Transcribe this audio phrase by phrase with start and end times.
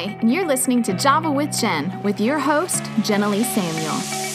[0.00, 4.29] Hi, and you're listening to Java with Jen with your host, Jenna Samuel.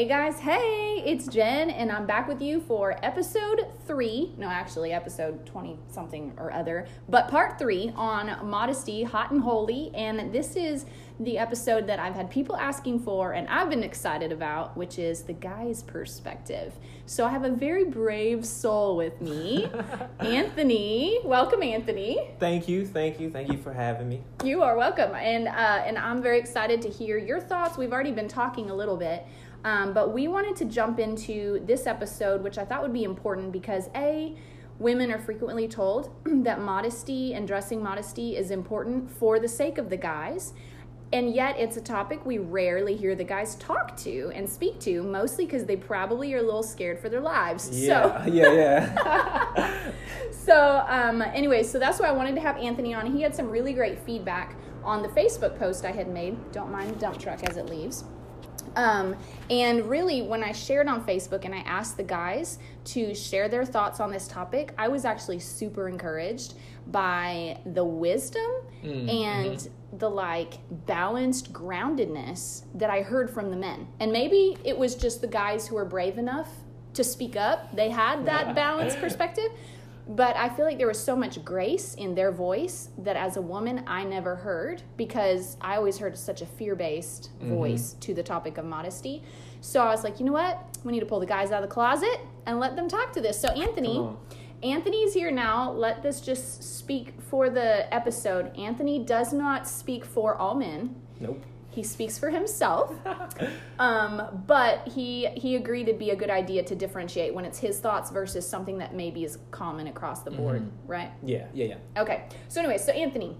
[0.00, 4.32] Hey guys, hey, it's Jen, and I'm back with you for episode three.
[4.38, 9.94] No, actually, episode 20 something or other, but part three on modesty, hot and holy.
[9.94, 10.86] And this is
[11.20, 15.24] the episode that I've had people asking for and I've been excited about, which is
[15.24, 16.72] the guy's perspective.
[17.04, 19.68] So I have a very brave soul with me,
[20.20, 21.20] Anthony.
[21.24, 22.30] Welcome, Anthony.
[22.38, 24.22] Thank you, thank you, thank you for having me.
[24.44, 27.76] You are welcome, and uh, and I'm very excited to hear your thoughts.
[27.76, 29.26] We've already been talking a little bit.
[29.64, 33.52] Um, but we wanted to jump into this episode, which I thought would be important
[33.52, 34.34] because A,
[34.78, 39.90] women are frequently told that modesty and dressing modesty is important for the sake of
[39.90, 40.54] the guys.
[41.12, 45.02] And yet, it's a topic we rarely hear the guys talk to and speak to,
[45.02, 47.68] mostly because they probably are a little scared for their lives.
[47.72, 48.30] Yeah, so.
[48.32, 49.92] yeah, yeah.
[50.30, 53.12] so, um, anyway, so that's why I wanted to have Anthony on.
[53.12, 56.52] He had some really great feedback on the Facebook post I had made.
[56.52, 58.04] Don't mind the dump truck as it leaves.
[58.76, 59.16] Um,
[59.48, 63.64] and really, when I shared on Facebook and I asked the guys to share their
[63.64, 66.54] thoughts on this topic, I was actually super encouraged
[66.86, 68.50] by the wisdom
[68.82, 69.08] mm-hmm.
[69.08, 73.88] and the like balanced groundedness that I heard from the men.
[73.98, 76.48] And maybe it was just the guys who were brave enough
[76.94, 79.50] to speak up, they had that balanced perspective.
[80.10, 83.40] But I feel like there was so much grace in their voice that as a
[83.40, 87.54] woman, I never heard because I always heard such a fear based mm-hmm.
[87.54, 89.22] voice to the topic of modesty.
[89.60, 90.76] So I was like, you know what?
[90.82, 93.20] We need to pull the guys out of the closet and let them talk to
[93.20, 93.40] this.
[93.40, 94.08] So, Anthony.
[94.62, 95.70] Anthony's here now.
[95.70, 98.54] Let this just speak for the episode.
[98.58, 100.96] Anthony does not speak for all men.
[101.18, 102.94] Nope he speaks for himself.
[103.78, 107.80] Um, but he he agreed it'd be a good idea to differentiate when it's his
[107.80, 110.86] thoughts versus something that maybe is common across the board mm-hmm.
[110.86, 111.10] right?
[111.24, 112.02] Yeah yeah yeah.
[112.02, 113.38] Okay so anyway so anthony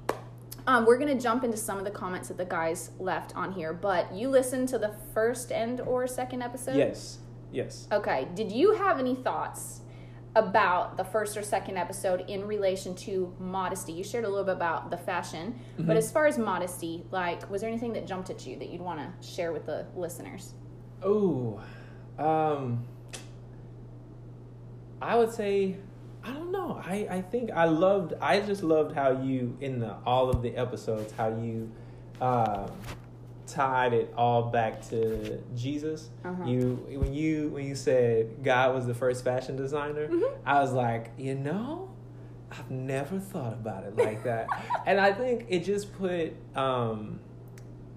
[0.67, 3.53] um, we're going to jump into some of the comments that the guys left on
[3.53, 6.77] here but you listened to the first and or second episode?
[6.77, 7.19] Yes
[7.53, 7.87] yes.
[7.93, 9.83] Okay did you have any thoughts
[10.37, 13.93] about the first or second episode in relation to modesty.
[13.93, 15.87] You shared a little bit about the fashion, mm-hmm.
[15.87, 18.81] but as far as modesty, like, was there anything that jumped at you that you'd
[18.81, 20.55] want to share with the listeners?
[21.03, 21.61] Oh,
[22.19, 22.85] um,
[25.03, 25.77] I would say,
[26.23, 26.81] I don't know.
[26.85, 30.57] I, I think I loved, I just loved how you, in the, all of the
[30.57, 31.73] episodes, how you,
[32.21, 32.71] um,
[33.51, 36.11] tied it all back to Jesus.
[36.25, 36.45] Uh-huh.
[36.45, 40.49] You when you when you said God was the first fashion designer, mm-hmm.
[40.49, 41.91] I was like, you know,
[42.51, 44.49] I've never thought about it like that.
[44.87, 47.21] and I think it just put um,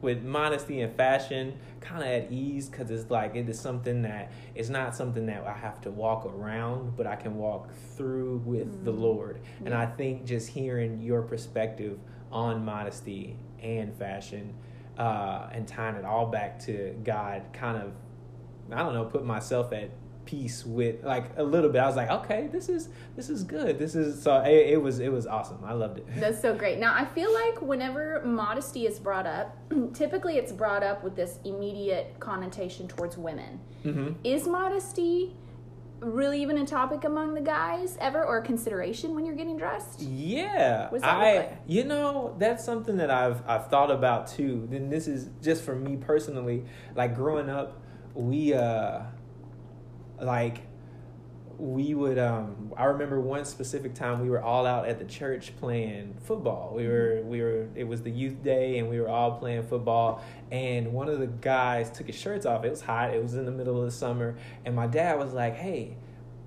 [0.02, 4.32] with modesty and fashion kind of at ease because it's like it is something that
[4.56, 8.68] it's not something that I have to walk around, but I can walk through with
[8.68, 8.86] mm-hmm.
[8.86, 9.40] the Lord.
[9.44, 9.66] Yeah.
[9.66, 12.00] And I think just hearing your perspective
[12.32, 14.54] on modesty and fashion
[14.98, 17.94] uh, and tying it all back to God, kind of,
[18.72, 19.90] I don't know, put myself at
[20.26, 21.80] peace with like a little bit.
[21.80, 23.78] I was like, okay, this is this is good.
[23.78, 25.60] This is so it, it, was it was awesome.
[25.66, 26.08] I loved it.
[26.18, 26.80] That's so great.
[26.80, 29.58] Now I feel like whenever modesty is brought up,
[29.94, 33.60] typically it's brought up with this immediate connotation towards women.
[33.84, 34.14] Mm-hmm.
[34.24, 35.36] Is modesty
[36.04, 40.02] really even a topic among the guys ever or consideration when you're getting dressed?
[40.02, 40.90] Yeah.
[41.04, 41.58] I like?
[41.68, 44.68] you know, that's something that I've I've thought about too.
[44.70, 46.66] Then this is just for me personally,
[46.96, 47.82] like growing up,
[48.14, 49.02] we uh
[50.22, 50.62] like
[51.64, 55.54] we would um I remember one specific time we were all out at the church
[55.60, 56.74] playing football.
[56.76, 60.22] We were we were it was the youth day and we were all playing football
[60.52, 62.66] and one of the guys took his shirts off.
[62.66, 63.14] It was hot.
[63.14, 64.36] It was in the middle of the summer
[64.66, 65.96] and my dad was like, "Hey,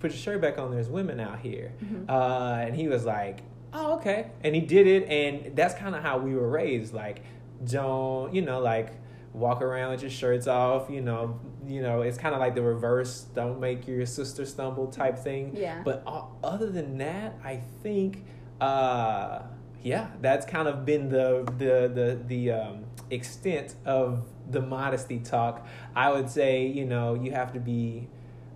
[0.01, 0.71] put your shirt back on.
[0.71, 2.11] There's women out here." Mm-hmm.
[2.11, 3.41] Uh, and he was like,
[3.73, 7.23] "Oh, okay." And he did it and that's kind of how we were raised like
[7.65, 8.93] don't, you know, like
[9.37, 12.63] walk around with your shirts off, you know, you know, it's kind of like the
[12.63, 15.55] reverse don't make your sister stumble type thing.
[15.55, 15.83] Yeah.
[15.85, 16.03] But
[16.43, 18.25] other than that, I think
[18.61, 19.43] uh
[19.83, 25.67] yeah, that's kind of been the the the the um extent of the modesty talk.
[25.95, 28.09] I would say, you know, you have to be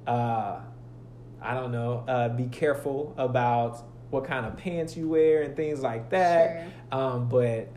[0.07, 0.61] uh
[1.43, 5.81] I don't know, uh be careful about what kind of pants you wear and things
[5.83, 6.71] like that.
[6.91, 7.01] Sure.
[7.01, 7.69] Um but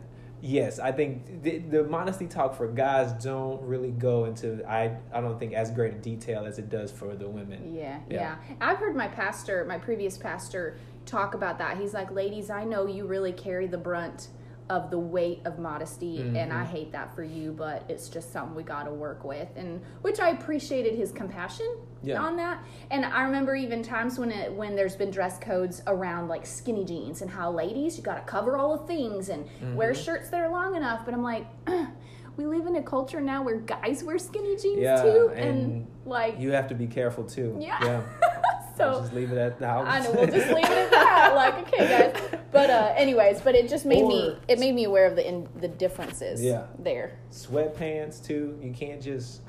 [0.44, 5.20] yes, I think the, the, modesty talk for guys don't really go into I I
[5.20, 7.74] don't think as great a detail as it does for the women.
[7.74, 8.36] Yeah, yeah, yeah.
[8.60, 10.76] I've heard my pastor, my previous pastor,
[11.06, 11.78] talk about that.
[11.78, 14.28] He's like, "Ladies, I know you really carry the brunt
[14.70, 16.68] of the weight of modesty and I Mhm.
[16.68, 20.20] hate that for you, but it's just something we got to work with and which
[20.20, 21.66] I appreciated his compassion
[22.04, 22.22] Yeah.
[22.22, 22.62] on that.
[22.90, 26.84] And I remember even times when it when there's been dress codes around like skinny
[26.84, 29.46] jeans and how ladies you got to cover all the things and
[29.76, 30.04] wear Mhm.
[30.04, 31.46] shirts that are long enough, but I'm like
[32.36, 35.86] we live in a culture now where guys wear skinny jeans Yeah, too and, and
[36.04, 37.56] like You have to be careful too.
[37.60, 38.02] Yeah.
[38.76, 39.86] so just leave it at the house.
[39.88, 41.00] I know we'll just leave it at that.
[41.34, 42.38] Like, okay, guys.
[42.52, 45.48] But uh, anyways, but it just made me it made me aware of the in,
[45.60, 46.42] the differences.
[46.42, 46.64] Yeah.
[46.78, 47.18] There.
[47.30, 48.58] sweatpants too.
[48.62, 49.40] You can't just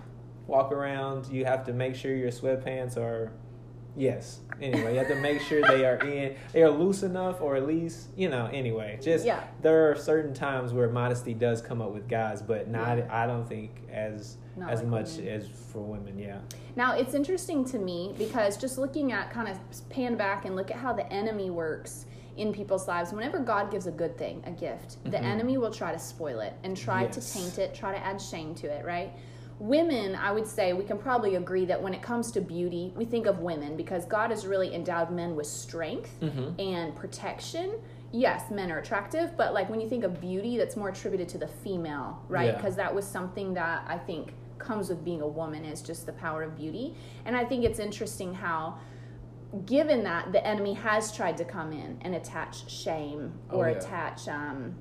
[0.47, 1.27] walk around.
[1.27, 3.31] You have to make sure your sweatpants are
[3.97, 4.42] yes.
[4.62, 7.65] Anyway, you have to make sure they are in they are loose enough or at
[7.65, 9.00] least, you know, anyway.
[9.01, 9.42] Just Yeah.
[9.62, 13.07] there are certain times where modesty does come up with guys, but not Yeah.
[13.09, 15.33] I don't think as Not as like much women.
[15.33, 16.39] as for women, yeah.
[16.75, 19.57] Now it's interesting to me because just looking at kind of
[19.89, 22.06] pan back and look at how the enemy works
[22.38, 23.13] in people's lives.
[23.13, 25.24] Whenever God gives a good thing, a gift, the Mhm.
[25.24, 27.15] enemy will try to spoil it and try Yes.
[27.15, 29.13] to taint it, try to add shame to it, right?
[29.59, 33.05] Women, I would say we can probably agree that when it comes to beauty, we
[33.05, 36.59] think of women because God has really endowed men with strength Mhm.
[36.59, 37.71] and protection.
[38.11, 41.37] Yes, men are attractive, but like when you think of beauty, that's more attributed to
[41.37, 42.47] the female, right?
[42.47, 42.55] Yeah.
[42.57, 46.13] Because that was something that I think comes with being a woman is just the
[46.13, 46.95] power of beauty.
[47.25, 48.75] And I think it's interesting how
[49.65, 53.77] given that the enemy has tried to come in and attach shame Oh, or yeah.
[53.77, 54.75] attach um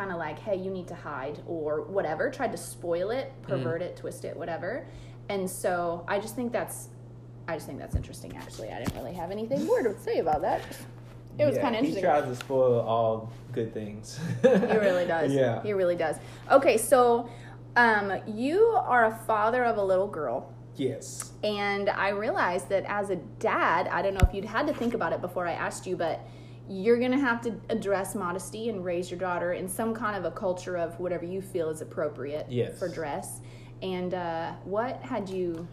[0.00, 3.48] kind of like hey you need to hide or whatever tried to spoil it Mm.
[3.48, 4.86] pervert it twist it whatever
[5.28, 6.88] and so i just think that's
[7.46, 10.40] i just think that's interesting actually i didn't really have anything more to say about
[10.40, 10.62] that
[11.38, 12.02] it was Yeah, kind of interesting.
[12.02, 14.18] He interesting tries to spoil all good things.
[14.40, 14.48] he
[14.78, 15.62] really does Yeah.
[15.62, 16.16] he really does
[16.50, 17.28] okay so
[17.76, 18.58] um you
[18.94, 21.32] are a father of a little girl Yes.
[21.44, 24.94] And I realized that as a dad, I don't know if you'd had to think
[24.94, 26.20] about it before I asked you, but
[26.70, 30.24] you're going to have to address modesty and raise your daughter in some kind of
[30.24, 32.78] a culture of whatever you feel is appropriate Yes.
[32.78, 33.40] for dress.
[33.82, 35.66] And uh, what had you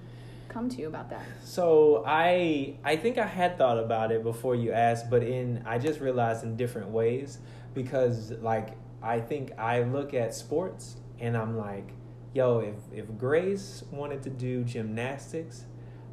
[0.49, 1.21] come to about that?
[1.44, 5.77] So I I think I had thought about it before you asked, but in I
[5.77, 7.38] just realized in different ways
[7.75, 8.69] because like
[9.03, 11.91] I think I look at sports and I'm like,
[12.33, 15.65] yo, if if Grace wanted to do gymnastics,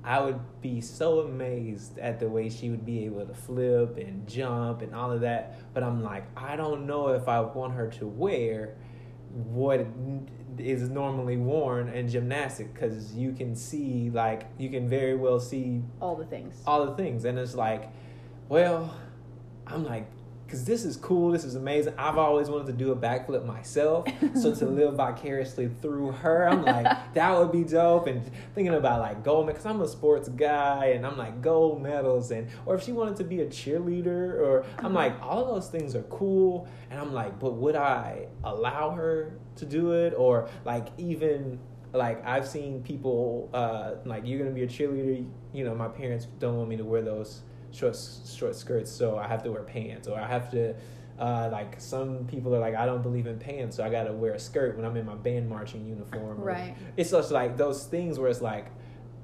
[0.04, 4.28] I would be so amazed at the way she would be able to flip and
[4.28, 5.58] jump and all of that.
[5.72, 8.76] But I'm like, I don't know if I want her to wear
[9.32, 9.86] what
[10.58, 15.82] is normally worn in gymnastics because you can see like you can very well see
[16.00, 16.54] All the things.
[16.66, 17.90] all the things and it's like
[18.48, 18.94] well
[19.66, 20.06] i'm like
[20.46, 21.94] because this is cool this is amazing.
[21.98, 26.64] I've always wanted to do a backflip myself so to live vicariously through her i'm
[26.64, 28.06] like that would be dope.
[28.06, 28.22] And
[28.54, 32.48] thinking about like gold because i'm a sports guy and i'm like gold medals and
[32.66, 35.94] or if she wanted to be a cheerleader or i'm like all of those things
[35.94, 36.68] are cool.
[36.90, 40.14] And i'm like but would i allow her to do it?
[40.16, 41.58] Or like even
[41.92, 45.26] like I've seen people uh, like you're gonna be a cheerleader.
[45.52, 47.42] You know, my parents don't want me to wear those
[47.74, 50.74] short short skirts, so I have to wear pants, or I have to.
[51.16, 54.32] Uh, like some people are like, I don't believe in pants, so I gotta wear
[54.32, 56.40] a skirt when I'm in my band marching uniform.
[56.40, 56.74] or- Right.
[56.96, 58.66] It's just like those things where it's like,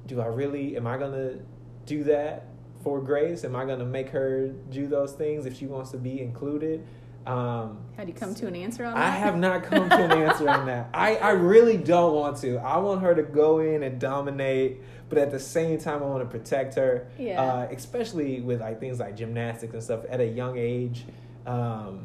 [0.07, 0.77] do I really?
[0.77, 1.41] Am I gonna
[1.87, 2.47] do that
[2.85, 3.45] for Grace?
[3.45, 6.87] Am I gonna make her do those things if she wants to be included?
[7.27, 9.07] Um, Had you come to an answer on that?
[9.07, 10.89] I have not come to an answer on that.
[10.95, 12.57] I, I really don't want to.
[12.59, 16.29] I want her to go in and dominate, but at the same time, I want
[16.29, 17.09] to protect her.
[17.19, 17.43] Yeah.
[17.43, 21.05] Uh, especially with like things like gymnastics and stuff at a young age.
[21.47, 22.05] Um,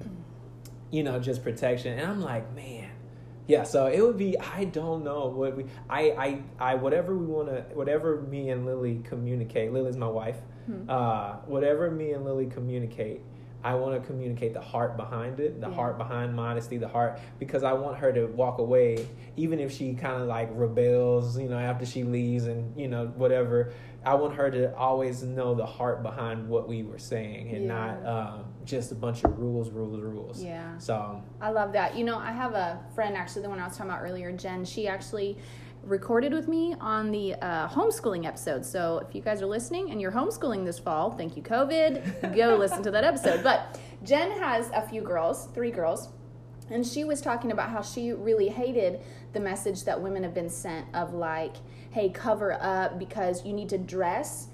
[0.92, 1.98] you know, just protection.
[1.98, 2.90] And I'm like, man,
[3.48, 3.64] yeah.
[3.64, 4.38] So it would be.
[4.38, 5.66] I don't know what we.
[5.90, 7.62] I I I whatever we want to.
[7.76, 9.72] Whatever me and Lily communicate.
[9.72, 10.38] Lily's my wife.
[10.66, 10.90] Hmm.
[10.90, 13.22] Uh, whatever me and Lily communicate.
[13.66, 15.74] I want to communicate the heart behind it, the Yeah.
[15.74, 19.08] heart behind modesty, the heart, because I want her to walk away,
[19.38, 23.08] even if she kind of like rebels, you know, after she leaves and, you know,
[23.16, 23.74] whatever.
[24.06, 27.74] I want her to always know the heart behind what we were saying and Yeah.
[27.74, 30.44] not um, just a bunch of rules, rules, rules.
[30.44, 30.78] Yeah.
[30.78, 31.96] So, I love that.
[31.98, 34.64] You know, I have a friend actually, the one I was talking about earlier, Jen.
[34.64, 35.40] She actually
[35.86, 38.66] recorded with me on the uh, homeschooling episode.
[38.66, 42.36] So if you guys are listening and you're homeschooling this fall, thank you, COVID.
[42.36, 43.44] Go listen to that episode.
[43.44, 46.10] But Jen has a few girls, three girls.
[46.72, 49.00] And she was talking about how she really hated
[49.34, 51.56] the message that women have been sent of like,
[51.92, 54.48] hey, cover up because you need to dress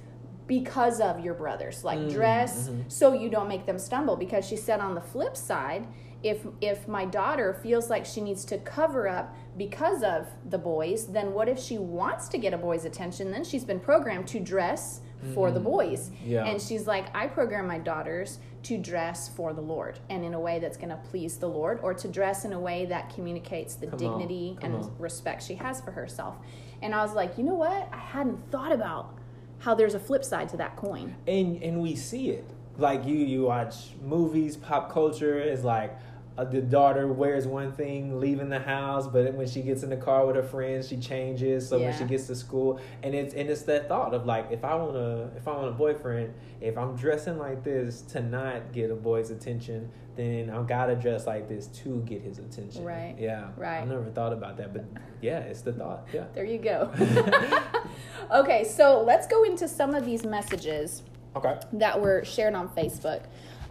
[0.47, 1.85] because of your brothers.
[1.85, 2.91] Like, Mm, dress mhm.
[2.91, 4.17] so you don't make them stumble.
[4.17, 5.87] Because she said on the flip side,
[6.21, 11.07] if if my daughter feels like she needs to cover up because of the boys,
[11.07, 13.31] then what if she wants to get a boy's attention?
[13.31, 15.01] Then she's been programmed to dress
[15.33, 15.69] for the mm-hmm.
[15.69, 16.11] boys.
[16.25, 16.45] Yeah.
[16.45, 20.39] And she's like, I program my daughters to dress for the Lord and in a
[20.39, 23.75] way that's going to please the Lord or to dress in a way that communicates
[23.75, 24.91] the Come dignity and on.
[24.97, 26.37] respect she has for herself.
[26.81, 27.89] And I was like, you know what?
[27.91, 29.17] I hadn't thought about
[29.59, 31.15] how there's a flip side to that coin.
[31.27, 32.45] and and we see it
[32.77, 35.95] like you you watch movies pop culture is like
[36.41, 39.97] uh, the daughter wears one thing leaving the house but when she gets in the
[39.97, 43.49] car with her friends she changes so when she gets to school and it's and
[43.49, 46.77] it's that thought of like if i want to if i want a boyfriend if
[46.77, 51.47] i'm dressing like this to not get a boy's attention then i gotta dress like
[51.47, 53.15] this to get his attention Right.
[53.19, 53.79] yeah Right.
[53.81, 54.85] i never thought about that but
[55.21, 56.91] yeah it's the thought yeah There you go.
[58.31, 61.03] okay, so let's go into some of these messages
[61.35, 63.23] okay that were shared on Facebook.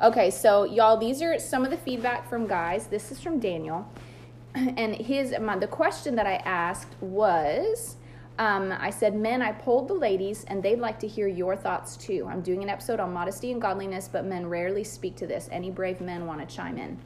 [0.03, 2.87] Okay, so y'all, these are some of the feedback from guys.
[2.87, 3.87] This is from Daniel,
[4.55, 7.97] and his the question that I asked was.
[8.39, 11.99] Um, I said, Men, I polled the ladies and they'd like to hear your thoughts
[11.99, 12.27] too.
[12.27, 15.51] I'm doing an episode on modesty and godliness, but men rarely speak to this.
[15.53, 16.97] Any brave men want to chime in?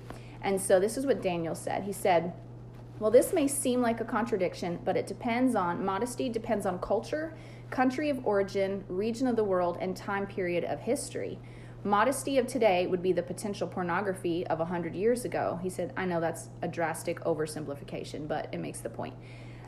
[0.42, 1.82] And so this is what Daniel said.
[1.82, 2.32] He said,
[3.00, 7.34] well, this may seem like a contradiction, but it depends on modesty depends on culture,
[7.70, 11.40] country of origin, region of the world, and time period of history.
[11.86, 15.60] Modesty of today would be the potential pornography of 100 years ago.
[15.62, 19.14] He said, I know that's a drastic oversimplification, but it makes the point.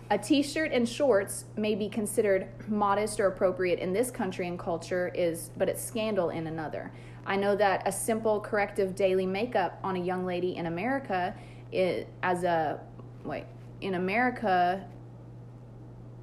[0.09, 4.59] A t shirt and shorts may be considered modest or appropriate in this country and
[4.59, 6.91] culture, is, but it's scandal in another.
[7.27, 11.35] I know that a simple corrective daily makeup on a young lady in America
[11.71, 12.81] is, as a
[13.25, 13.45] wait
[13.83, 14.87] in America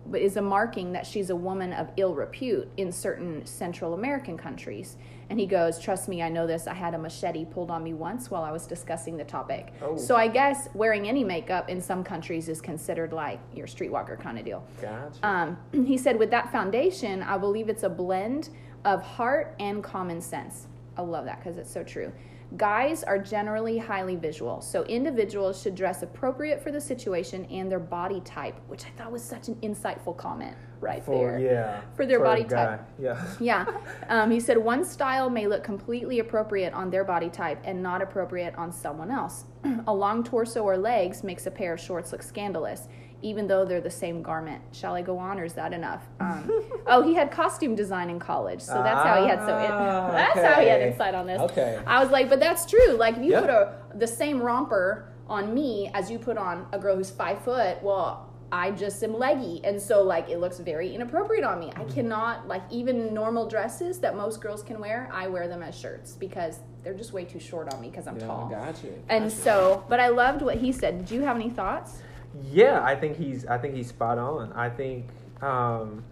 [0.05, 4.37] but is a marking that she's a woman of ill repute in certain Central American
[4.37, 4.97] countries.
[5.33, 6.67] And he goes, Trust me, I know this.
[6.67, 9.73] I had a machete pulled on me once while I was discussing the topic.
[9.81, 9.97] Oh.
[9.97, 14.37] So I guess wearing any makeup in some countries is considered like your streetwalker kind
[14.37, 14.63] of deal.
[14.79, 18.49] gotcha Um, he said, with that foundation, I believe it's a blend
[18.85, 20.67] of heart and common sense.
[20.97, 22.13] I love that because it's so true.
[22.57, 27.79] Guys are generally highly visual, so individuals should dress appropriate for the situation and their
[27.79, 31.39] body type, which I thought was such an insightful comment right for there.
[31.39, 32.81] yeah For their a body type.
[32.99, 33.65] yeah Yeah.
[34.09, 38.01] Um, he said one style may look completely appropriate on their body type and not
[38.01, 39.45] appropriate on someone else.
[39.87, 42.87] a long torso or legs makes a pair of shorts look scandalous,
[43.23, 44.61] even though they're the same garment.
[44.73, 46.03] Shall I go on, or is that enough?
[46.19, 46.51] Um,
[46.87, 49.53] oh, he had costume design in college, so that's how he had so.
[49.57, 51.41] Ah, that's how he had insight on this.
[51.41, 51.79] Okay.
[51.87, 52.91] I was like, but that's true.
[52.93, 53.41] Like, if you Yeah.
[53.41, 57.39] put a the same romper on me as you put on a girl who's five
[57.43, 58.29] foot, well.
[58.55, 61.71] I just am leggy, and so like it looks very inappropriate on me.
[61.75, 61.89] I Mm-hmm.
[61.95, 65.09] cannot like even normal dresses that most girls can wear.
[65.11, 68.15] I wear them as shirts because they're just way too short on me because I'm
[68.19, 68.49] Yeah, tall.
[68.51, 68.89] gotcha.
[69.09, 69.35] And Gotcha.
[69.35, 70.99] so, but I loved what he said.
[70.99, 72.03] Did you have any thoughts?
[72.51, 74.51] Yeah, I think he's I think he's spot on.
[74.53, 75.07] I think
[75.41, 76.03] um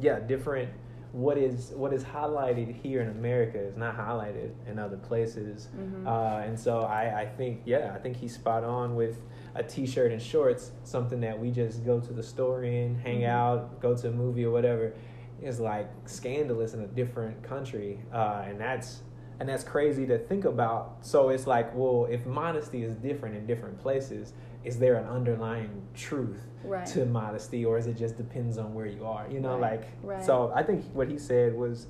[0.00, 0.70] yeah, different
[1.12, 5.68] what is what is highlighted here in America is not highlighted in other places.
[5.76, 6.06] Mm-hmm.
[6.08, 9.20] Uh, and so I, I think yeah, I think he's spot on with
[9.54, 13.28] a t-shirt and shorts, something that we just go to the store in, hang Mhm.
[13.28, 14.94] out, go to a movie or whatever,
[15.42, 18.00] is like scandalous in a different country.
[18.12, 19.02] Uh, and that's
[19.38, 20.96] and that's crazy to think about.
[21.02, 24.32] So it's like, well, if modesty is different in different places,
[24.64, 26.86] is there an underlying truth Right.
[26.86, 29.26] to modesty, or is it just depends on where you are?
[29.28, 30.24] You know, Right, like right.
[30.24, 30.52] so.
[30.54, 31.86] I think what he said was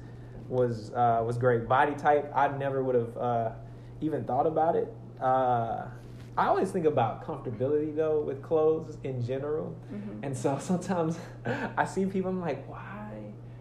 [0.49, 1.69] was uh, was great.
[1.69, 3.51] Body type, I never would have uh,
[4.01, 4.93] even thought about it.
[5.21, 5.85] Uh,
[6.39, 10.21] I always think about comfortability though with clothes in general, Mhm.
[10.23, 11.19] and so sometimes
[11.77, 12.31] I see people.
[12.31, 12.89] I'm like, why?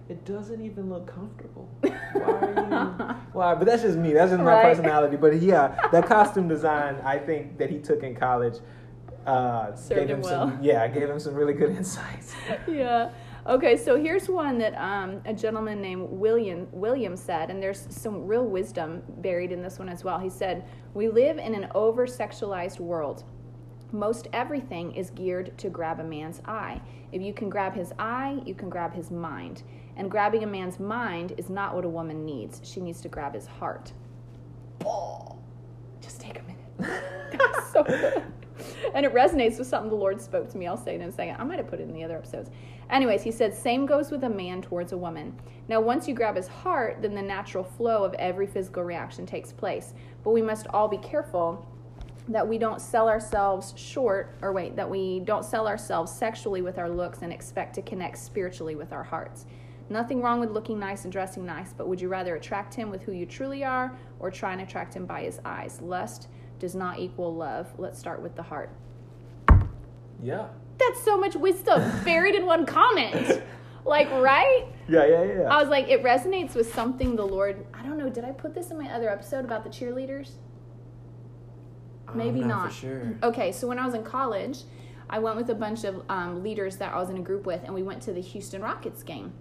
[0.08, 1.70] It doesn't even look comfortable.
[1.82, 3.16] Why are you?
[3.34, 3.56] Why?
[3.56, 4.12] But that's just me.
[4.14, 4.64] That's just my Right.
[4.64, 5.16] personality.
[5.18, 8.56] But yeah, that costume design I think that he took in college
[9.26, 10.50] uh, Served gave him him some.
[10.52, 10.60] well.
[10.62, 12.34] Yeah, gave him some really good insights.
[12.68, 13.12] yeah.
[13.48, 18.28] Okay, so here's one that um, a gentleman named William William said, and there's some
[18.28, 20.20] real wisdom buried in this one as well.
[20.20, 20.64] He said,
[20.94, 23.24] "We live in an over-sexualized world.
[23.92, 26.80] Most everything is geared to grab a man's eye.
[27.12, 29.64] If you can grab his eye, you can grab his mind.
[29.98, 32.62] And grabbing a man's mind is not what a woman needs.
[32.64, 33.92] She needs to grab his heart."
[34.86, 35.40] Oh,
[36.00, 37.04] just take a minute.
[37.38, 38.24] That's so good.
[38.94, 40.68] And it resonates with something the Lord spoke to me.
[40.68, 41.38] I'll say it in a second.
[41.40, 42.50] I might have put it in the other episodes.
[42.90, 45.40] Anyways, he said, same goes with a man towards a woman.
[45.70, 49.54] Now, once you grab his heart, then the natural flow of every physical reaction takes
[49.54, 49.94] place.
[50.24, 51.66] But we must all be careful
[52.28, 56.78] that we don't sell ourselves short, or wait, that we don't sell ourselves sexually with
[56.78, 59.46] our looks and expect to connect spiritually with our hearts.
[59.90, 63.02] Nothing wrong with looking nice and dressing nice, but would you rather attract him with
[63.02, 65.82] who you truly are or try and attract him by his eyes?
[65.82, 66.30] Lust
[66.62, 67.68] does not equal love.
[67.78, 68.70] Let's start with the heart.
[70.22, 70.48] Yeah.
[70.78, 73.42] That's so much wisdom buried in one comment.
[73.84, 74.68] Like, right?
[74.88, 75.42] Yeah, yeah, yeah.
[75.50, 77.66] I was like, it resonates with something the Lord.
[77.74, 78.10] I don't know.
[78.10, 80.34] Did I put this in my other episode about the cheerleaders?
[82.14, 82.72] Maybe not.
[82.72, 83.18] for sure.
[83.24, 84.60] Okay, so when I was in college,
[85.10, 87.64] I went with a bunch of um, leaders that I was in a group with,
[87.64, 89.34] and we went to the Houston Rockets game.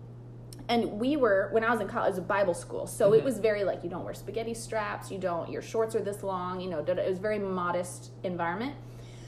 [0.71, 3.25] And we were when I was in college, it was a Bible school, so it
[3.25, 6.61] was very like you don't wear spaghetti straps, you don't, your shorts are this long,
[6.61, 8.77] you know, it was a very modest environment.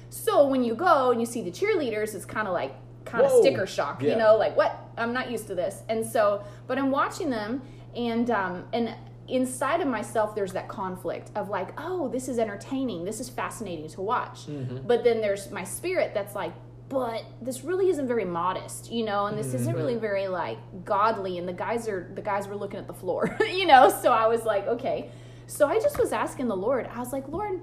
[0.08, 3.32] So when you go and you see the cheerleaders, it's kind of like kind of
[3.40, 4.78] sticker shock, you know, like what?
[4.96, 5.82] I'm not used to this.
[5.88, 7.60] And so, but I'm watching them,
[7.96, 8.94] and um, and
[9.26, 13.88] inside of myself, there's that conflict of like, oh, this is entertaining, this is fascinating
[13.88, 14.46] to watch.
[14.86, 16.52] But then there's my spirit that's like,
[16.92, 21.38] but this really isn't very modest, you know, and this isn't really very like godly.
[21.38, 23.88] And the guys are the guys were looking at the floor, you know.
[23.88, 25.10] So I was like, okay.
[25.46, 26.86] So I just was asking the Lord.
[26.92, 27.60] I was like, Lord,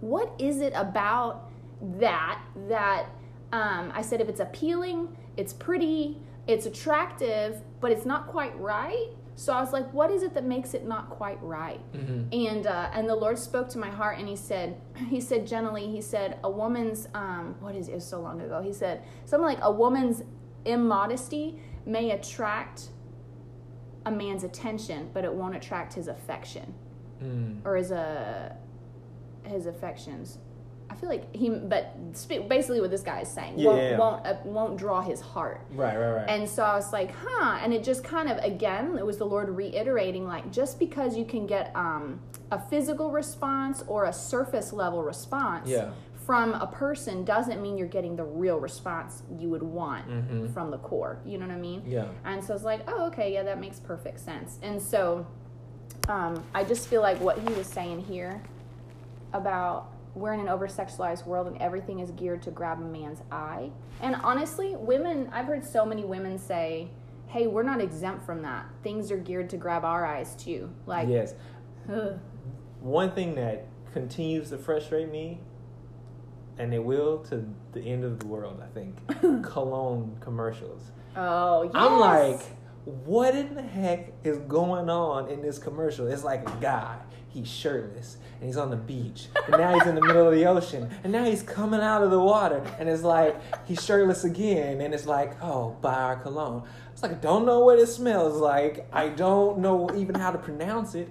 [0.00, 1.50] what is it about
[2.00, 3.06] that that
[3.52, 9.08] um, I said if it's appealing, it's pretty, it's attractive, but it's not quite right.
[9.38, 11.80] So I was like, what is it that makes it not quite right?
[12.32, 15.86] And uh, and the Lord spoke to my heart, and He said, He said gently,
[15.86, 17.92] He said, a woman's um, what is it?
[17.92, 18.60] it was so long ago.
[18.60, 20.22] He said something like a woman's
[20.64, 22.88] immodesty may attract
[24.04, 26.74] a man's attention, but it won't attract his affection
[27.22, 27.64] Mm.
[27.64, 28.52] or his uh
[29.44, 30.38] his affections.
[30.90, 33.98] I feel like he, but sp- basically what this guy is saying Yeah, won't yeah,
[33.98, 35.60] won't uh, won't draw his heart.
[35.72, 36.28] Right, right, right.
[36.28, 37.58] And so I was like, huh.
[37.62, 41.24] And it just kind of, again, it was the Lord reiterating, like, just because you
[41.24, 45.90] can get um, a physical response or a surface level response Yeah.
[46.26, 50.52] from a person doesn't mean you're getting the real response you would want Mhm.
[50.54, 51.18] from the core.
[51.24, 51.82] You know what I mean?
[51.86, 52.06] Yeah.
[52.24, 54.58] And so I was like, oh, okay, yeah, that makes perfect sense.
[54.62, 55.26] And so
[56.08, 58.42] um, I just feel like what he was saying here
[59.34, 63.22] about we're in an over sexualized world and everything is geared to grab a man's
[63.30, 63.70] eye.
[64.00, 66.88] And honestly, women, I've heard so many women say,
[67.28, 68.66] hey, we're not exempt from that.
[68.82, 70.70] Things are geared to grab our eyes too.
[70.86, 71.34] Like, yes.
[71.92, 72.18] ugh.
[72.80, 75.40] One thing that continues to frustrate me,
[76.58, 78.96] and it will to the end of the world, I think,
[79.42, 80.90] cologne commercials.
[81.16, 81.72] oh, yes.
[81.74, 82.40] I'm like,
[82.84, 86.06] what in the heck is going on in this commercial?
[86.06, 89.94] It's like a guy, he's shirtless, and he's on the beach, and now he's in
[89.94, 93.02] the middle of the ocean, and now he's coming out of the water, and it's
[93.02, 93.36] like
[93.66, 96.62] he's shirtless again, and it's like, oh, buy our cologne.
[96.92, 98.88] It's like I don't know what it smells like.
[98.92, 101.08] I don't know even how to pronounce it.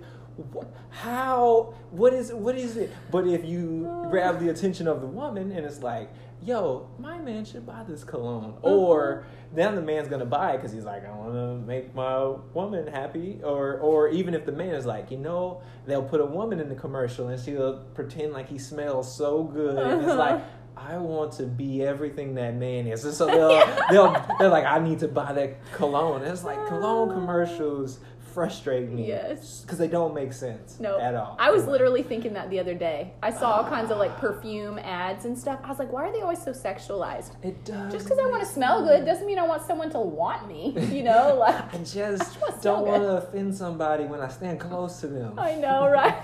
[0.89, 1.73] How?
[1.91, 2.33] What is?
[2.33, 2.91] What is it?
[3.11, 6.09] But if you grab the attention of the woman, and it's like,
[6.43, 9.36] yo, my man should buy this cologne, or mm-hmm.
[9.53, 12.87] Then the man's gonna buy it because he's like, I want to make my woman
[12.87, 16.59] happy, or or even if the man is like, you know, they'll put a woman
[16.59, 20.17] in the commercial and she'll pretend like he smells so good, and it's uh-huh.
[20.17, 20.43] like.
[20.79, 24.77] I want to be everything that man is, and so they'll they'll they're like, I
[24.77, 26.21] need to buy that cologne.
[26.21, 26.67] And it's like uh.
[26.67, 27.97] cologne commercials
[28.37, 29.61] frustrate me, Yes.
[29.63, 31.35] because they don't make sense No, at all.
[31.39, 33.13] I was literally thinking that the other day.
[33.23, 35.59] I saw all kinds of like perfume ads and stuff.
[35.63, 37.31] I was like, why are they always so sexualized?
[37.43, 37.91] It does.
[37.91, 40.75] Just because I want to smell good doesn't mean I want someone to want me.
[40.95, 44.59] You know, like I just wanna smell don't want to offend somebody when I stand
[44.59, 45.39] close to them.
[45.39, 46.23] I know, right?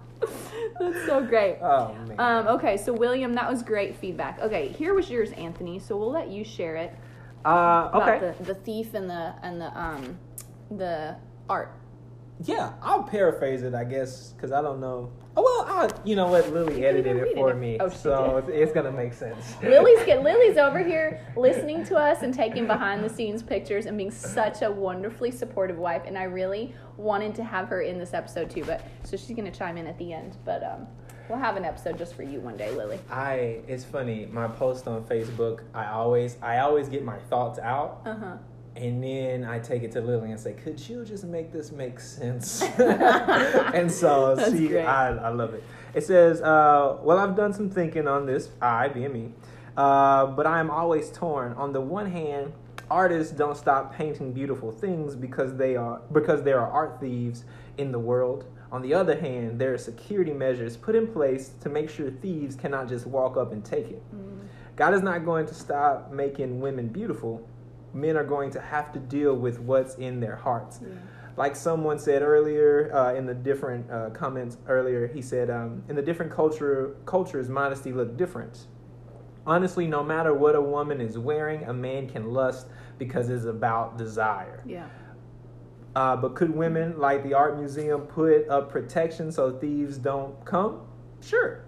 [0.78, 1.56] That's so great.
[1.62, 2.20] Oh man.
[2.20, 4.40] Um, okay, so William, that was great feedback.
[4.40, 5.78] Okay, here was yours, Anthony.
[5.78, 6.92] So we'll let you share it
[7.46, 10.18] Uh, about the, the thief and the and the um
[10.70, 11.16] the
[11.48, 11.72] art.
[12.44, 15.10] Yeah, I'll paraphrase it, I guess, because I don't know.
[15.38, 16.50] Oh well, I, you know what?
[16.52, 17.56] Lily edited it for it.
[17.56, 18.54] me, Oh, so did.
[18.54, 19.54] it's, it's gonna make sense.
[19.62, 23.96] Lily's get Lily's over here listening to us and taking behind the scenes pictures and
[23.96, 26.02] being such a wonderfully supportive wife.
[26.06, 29.50] And I really wanted to have her in this episode too, but so she's gonna
[29.50, 30.36] chime in at the end.
[30.44, 30.86] But um,
[31.30, 32.98] we'll have an episode just for you one day, Lily.
[33.10, 33.60] I.
[33.66, 34.26] It's funny.
[34.26, 35.60] My post on Facebook.
[35.74, 38.36] I always, I always get my thoughts out, Uh huh.
[38.76, 41.98] And then I take it to Lily and say, "Could you just make this make
[41.98, 44.84] sense?" and so That's she, great.
[44.84, 45.64] I, I love it.
[45.94, 48.50] It says, uh, "Well, I've done some thinking on this.
[48.60, 49.32] I, being me,
[49.76, 51.52] uh, but I am always torn.
[51.54, 52.52] On the one hand."
[52.88, 57.44] Artists don't stop painting beautiful things because they are because there are art thieves
[57.78, 58.44] in the world.
[58.70, 62.54] On the other hand, there are security measures put in place to make sure thieves
[62.54, 64.02] cannot just walk up and take it.
[64.76, 67.48] God is not going to stop making women beautiful.
[67.96, 70.80] Men are going to have to deal with what's in their hearts.
[71.36, 75.96] Like someone said earlier uh, in the different uh, comments earlier, he said, um, in
[75.96, 78.66] the different culture cultures, modesty look different.
[79.46, 82.66] Honestly, no matter what a woman is wearing, a man can lust
[82.98, 84.62] because it's about desire.
[84.66, 84.88] Yeah.
[85.94, 90.82] Uh, but could women, like the art museum, put up protection so thieves don't come?
[91.20, 91.65] Sure.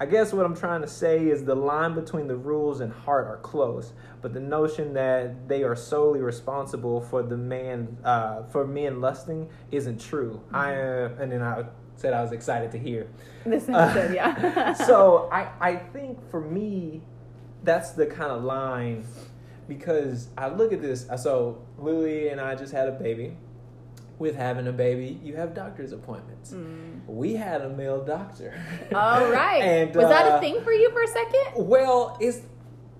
[0.00, 3.26] I guess what I'm trying to say is the line between the rules and heart
[3.26, 8.66] are close, but the notion that they are solely responsible for the man, uh, for
[8.66, 10.40] men lusting, isn't true.
[10.46, 10.56] Mm-hmm.
[10.56, 11.64] I uh, and then I
[11.96, 13.08] said I was excited to hear.
[13.44, 14.72] This episode, yeah.
[14.86, 17.02] so I I think for me,
[17.62, 19.04] that's the kind of line
[19.68, 21.08] because I look at this.
[21.22, 23.36] So Lily and I just had a baby.
[24.20, 26.54] With having a baby, you have doctor's appointments.
[27.06, 28.52] We had a male doctor.
[28.94, 29.62] All right.
[29.62, 31.66] And, Was that uh, a thing for you for a second?
[31.66, 32.42] Well, it's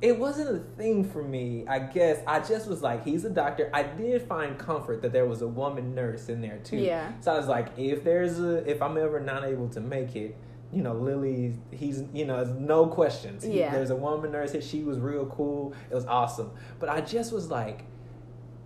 [0.01, 1.67] it wasn't a thing for me.
[1.69, 3.69] I guess I just was like, he's a doctor.
[3.75, 6.79] I did find comfort that there was a woman nurse in there too.
[6.79, 7.13] Yeah.
[7.21, 10.35] So I was like, if there's a, if I'm ever not able to make it,
[10.73, 13.45] you know, Lily, he's, you know, there's no questions.
[13.45, 13.73] He- Yeah.
[13.75, 14.53] there's a woman nurse.
[14.53, 14.63] here.
[14.63, 15.75] She was real cool.
[15.91, 16.51] It was awesome.
[16.79, 17.85] But I just was like,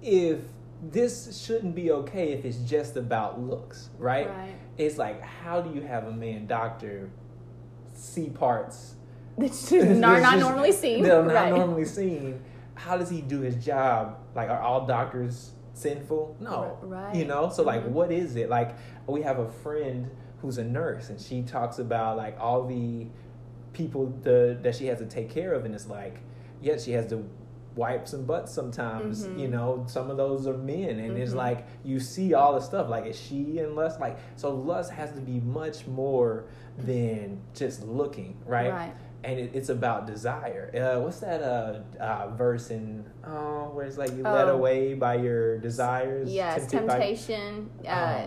[0.03, 0.39] if
[0.91, 4.29] this shouldn't be okay if it's just about looks, right?
[4.29, 4.55] Right.
[4.77, 7.11] It's like, how do you have a man doctor
[7.93, 8.95] see parts
[9.39, 11.03] It's just not, not normally seen.
[11.03, 11.51] They're not right.
[11.53, 12.41] normally seen.
[12.75, 14.19] How does he do his job?
[14.35, 16.37] Like, are all doctors sinful?
[16.41, 16.79] No.
[16.83, 17.15] Right.
[17.15, 17.49] You know?
[17.51, 17.91] So, like, Mhm.
[17.91, 18.49] what is it?
[18.49, 23.07] Like, we have a friend who's a nurse, and she talks about, like, all the
[23.73, 26.19] people the, that she has to take care of, and it's like,
[26.63, 27.25] yeah, she has to
[27.77, 29.27] wipe some butts sometimes.
[29.27, 29.39] Mhm.
[29.39, 31.37] You know, some of those are men, and it's Mhm.
[31.37, 32.89] like, you see all the stuff.
[32.89, 34.01] Like, is she in lust?
[34.01, 36.45] Like, so lust has to be much more
[36.79, 38.71] than just looking, right?
[38.73, 38.93] Right.
[39.27, 40.71] and it, it's about desire.
[40.77, 44.57] Uh, what's that uh, uh, verse in oh, where it's like you led Oh.
[44.57, 46.31] away by your desires?
[46.31, 47.71] Yes, tempted by- temptation.
[47.89, 48.27] Uh,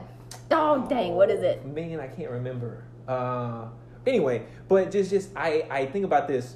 [0.52, 0.80] Oh.
[0.82, 1.64] oh, dang, what is it?
[1.68, 2.84] Man, I can't remember.
[3.08, 3.66] Uh,
[4.08, 6.56] anyway, but just just I I think about this.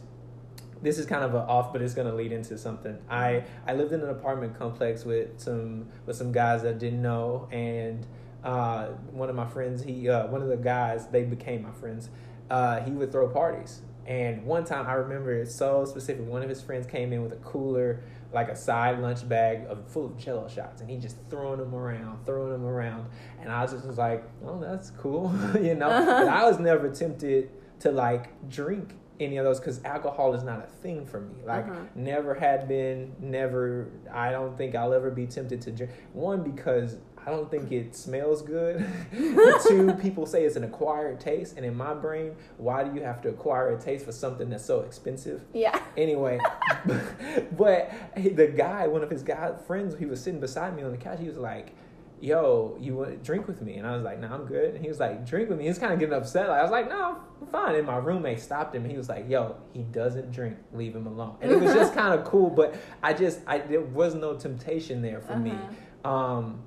[0.81, 2.97] This is kind of a off, but it's gonna lead into something.
[3.09, 7.47] I I lived in an apartment complex with some with some guys that didn't know,
[7.51, 8.05] and
[8.43, 12.09] uh, one of my friends, he uh, one of the guys, they became my friends.
[12.49, 16.25] Uh, he would throw parties, and one time I remember it so specific.
[16.25, 18.01] One of his friends came in with a cooler,
[18.33, 21.75] like a side lunch bag of full of Jello shots, and he just throwing them
[21.75, 25.89] around, throwing them around, and I was just was like, oh, that's cool, you know.
[25.89, 26.25] Uh-huh.
[26.25, 30.59] But I was never tempted to like drink any of those because alcohol is not
[30.59, 31.35] a thing for me.
[31.45, 31.79] Like, Uh-huh.
[31.95, 33.87] never had been, never.
[34.11, 35.91] I don't think I'll ever be tempted to drink.
[36.13, 38.83] One because I don't think it smells good.
[39.67, 43.21] Two, people say it's an acquired taste, and in my brain, why do you have
[43.21, 45.43] to acquire a taste for something that's so expensive?
[45.53, 45.79] Yeah.
[45.95, 46.39] Anyway,
[47.57, 50.91] but he- the guy, one of his guy friends, he was sitting beside me on
[50.91, 51.19] the couch.
[51.19, 51.73] He was like,
[52.21, 54.81] "Yo, you want to drink with me?" And I was like, "No, I'm good." And
[54.83, 56.47] he was like, "Drink with me." He was kind of getting upset.
[56.47, 58.83] Like, I was like, "No, I'm fine." And my roommate stopped him.
[58.83, 60.57] and He was like, "Yo, he doesn't drink.
[60.73, 62.49] Leave him alone." And it was just kind of cool.
[62.49, 65.53] But I just, I there was no temptation there for me.
[66.05, 66.61] Um,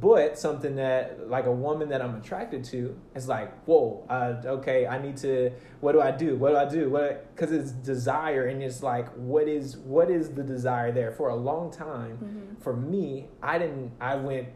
[0.00, 4.88] but something that like a woman that I'm attracted to is like, whoa, uh, okay,
[4.88, 5.52] I need to.
[5.80, 6.34] What do I do?
[6.36, 6.90] What do I do?
[6.90, 7.32] What?
[7.32, 11.12] Because it's desire, and it's like, what is what is the desire there?
[11.12, 12.60] For a long time, Mm-hmm.
[12.60, 13.92] for me, I didn't.
[14.00, 14.48] I went.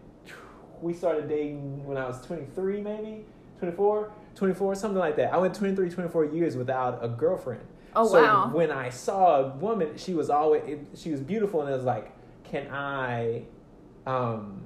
[0.82, 3.24] We started dating when I was 23, maybe
[3.58, 5.32] 24, 24, something like that.
[5.32, 7.62] I went 23, 24 years without a girlfriend.
[7.96, 8.50] Oh, so wow.
[8.52, 11.84] When I saw a woman, she was always it, she was beautiful, and it was
[11.84, 12.12] like,
[12.44, 13.42] can I,
[14.06, 14.62] um,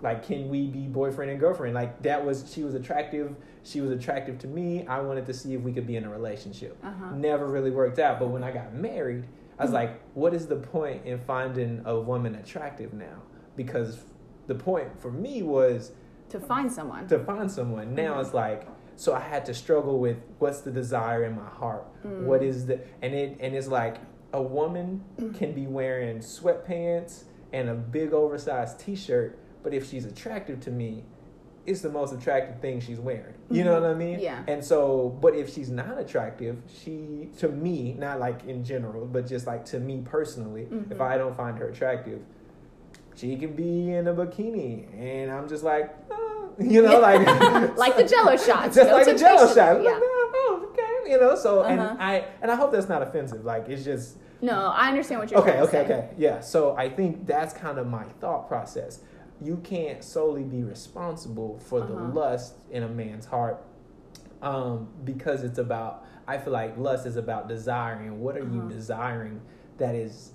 [0.00, 1.74] like, can we be boyfriend and girlfriend?
[1.74, 3.34] Like that was she was attractive.
[3.64, 4.86] She was attractive to me.
[4.86, 6.76] I wanted to see if we could be in a relationship.
[6.82, 7.14] Uh-huh.
[7.14, 8.18] Never really worked out.
[8.18, 9.24] But when I got married,
[9.58, 13.22] I was like, what is the point in finding a woman attractive now?
[13.56, 13.98] Because
[14.46, 15.92] the point for me was
[16.30, 17.06] To find someone.
[17.08, 17.94] to find someone.
[17.94, 18.20] Now Mhm.
[18.24, 21.84] it's like so I had to struggle with what's the desire in my heart.
[22.04, 22.24] Mm.
[22.26, 23.96] What is the and it and it's like
[24.32, 25.02] a woman
[25.34, 31.04] can be wearing sweatpants and a big oversized t-shirt, but if she's attractive to me,
[31.66, 33.34] it's the most attractive thing she's wearing.
[33.50, 34.18] You know what I mean?
[34.20, 34.42] Yeah.
[34.48, 39.26] And so, but if she's not attractive, she to me, not like in general, but
[39.26, 41.00] just like to me personally, if Mhm.
[41.00, 42.20] I don't find her attractive,
[43.14, 47.20] she can be in a bikini, and I'm just like, oh, you know, like
[47.76, 49.56] Like the Jell-O shots, just no like the Jello shots.
[49.84, 49.92] Yeah.
[49.92, 51.34] Like, oh, okay, you know.
[51.36, 51.96] So, and Uh-huh.
[51.98, 53.44] I and I hope that's not offensive.
[53.44, 55.60] Like it's just No, I understand what you're saying.
[55.62, 56.40] okay, okay, okay, yeah.
[56.40, 59.00] So I think that's kind of my thought process.
[59.40, 62.12] You can't solely be responsible for the Uh-huh.
[62.14, 63.64] lust in a man's heart,
[64.40, 66.06] um, because it's about.
[66.26, 68.20] I feel like lust is about desiring.
[68.20, 68.68] What are you Uh-huh.
[68.68, 69.40] desiring
[69.78, 70.32] that is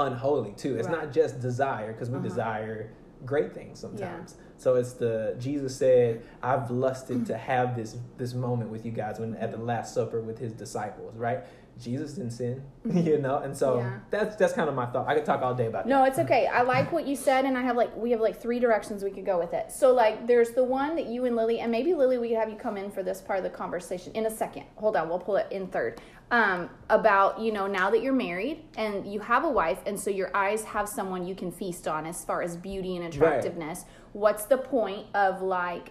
[0.00, 0.76] unholy too?
[0.76, 1.04] It's Right.
[1.04, 2.28] not just desire because we Uh-huh.
[2.28, 2.90] desire
[3.26, 4.36] great things sometimes.
[4.56, 9.18] So it's the Jesus said, "I've lusted to have this this moment with you guys
[9.18, 11.44] when at the Last Supper with his disciples." Right?
[11.80, 13.98] Jesus didn't sin, you know, and so Yeah.
[14.10, 15.08] that's that's kind of my thought.
[15.08, 16.46] I could talk all day about No, it's okay.
[16.46, 19.10] I like what you said, and I have like we have like three directions we
[19.10, 19.72] could go with it.
[19.72, 22.50] So like, there's the one that you and Lily, and maybe Lily, we could have
[22.50, 24.64] you come in for this part of the conversation in a second.
[24.76, 26.00] Hold on, we'll pull it in third.
[26.32, 30.10] Um, about you know now that you're married and you have a wife, and so
[30.10, 33.84] your eyes have someone you can feast on as far as beauty and attractiveness.
[34.12, 35.90] What's the point of like?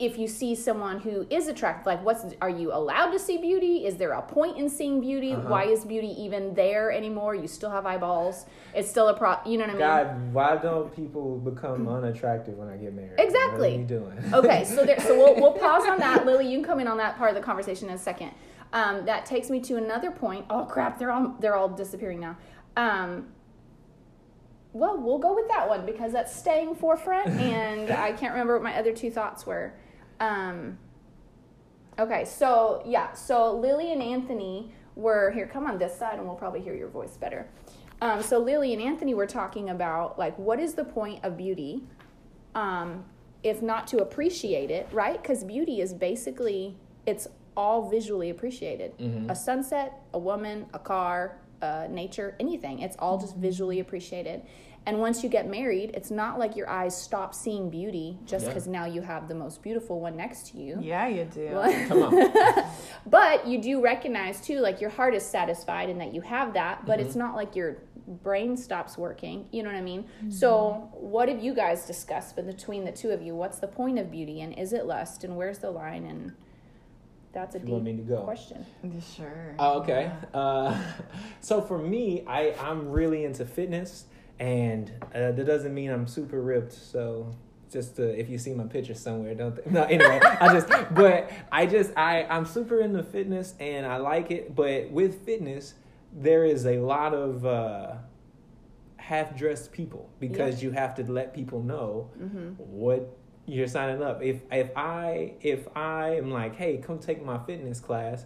[0.00, 3.84] If you see someone who is attractive like what's are you allowed to see beauty?
[3.86, 5.34] Is there a point in seeing beauty?
[5.34, 5.48] Uh-huh.
[5.48, 7.34] why is beauty even there anymore?
[7.34, 8.46] You still have eyeballs.
[8.74, 9.80] It's still a pro you know what i mean?
[9.80, 13.20] God, why don't people become unattractive when I get married?
[13.20, 13.72] Exactly.
[13.72, 14.34] What are you doing?
[14.34, 16.24] okay so there so we'll, we'll pause on that.
[16.24, 18.32] Lily you can come in on that part of the conversation in a second.
[18.72, 20.46] Um, that takes me to another point.
[20.48, 22.38] Oh crap they're all they're all disappearing now.
[22.76, 23.26] Um,
[24.72, 28.62] well we'll go with that one because that's staying forefront and i can't remember what
[28.62, 29.74] my other two thoughts were
[30.20, 30.78] um,
[31.98, 36.36] okay so yeah so lily and anthony were here come on this side and we'll
[36.36, 37.48] probably hear your voice better
[38.02, 41.82] um, so lily and anthony were talking about like what is the point of beauty
[42.54, 43.04] um,
[43.42, 45.20] if not to appreciate it, right?
[45.20, 48.92] Because beauty is basically it's all visually appreciated.
[49.30, 52.80] A sunset, a woman, a car, uh, nature, anything.
[52.80, 54.42] It's all just visually appreciated.
[54.90, 58.48] And once you get married, it's not like your eyes stop seeing beauty just Yeah.
[58.50, 60.78] because now you have the most beautiful one next to you.
[60.80, 61.48] Yeah, you do.
[61.86, 62.64] Come on.
[63.06, 66.86] But you do recognize too, like your heart is satisfied and that you have that,
[66.86, 67.06] but Mm-hmm.
[67.06, 67.76] it's not like your
[68.24, 69.46] brain stops working.
[69.52, 70.02] You know what I mean?
[70.02, 70.30] Mm-hmm.
[70.32, 73.36] So, what have you guys discussed between the two of you?
[73.36, 76.04] What's the point of beauty and is it lust and where's the line?
[76.04, 76.32] And
[77.32, 78.22] that's a You want me deep to go?
[78.22, 78.66] question.
[79.16, 79.54] Sure.
[79.60, 80.10] Oh, okay.
[80.34, 80.76] Uh,
[81.40, 84.06] so for me, I I'm really into fitness,
[84.40, 86.72] and uh, that doesn't mean I'm super ripped.
[86.72, 87.30] So
[87.70, 89.84] just to, if you see my picture somewhere, don't th- no.
[89.84, 94.56] Anyway, I just but I just I I'm super into fitness and I like it.
[94.56, 95.74] But with fitness,
[96.12, 97.92] there is a lot of uh,
[98.96, 102.10] half dressed people because you have to let people know
[102.56, 104.22] what you're signing up.
[104.22, 108.24] If if I if I am like, hey, come take my fitness class,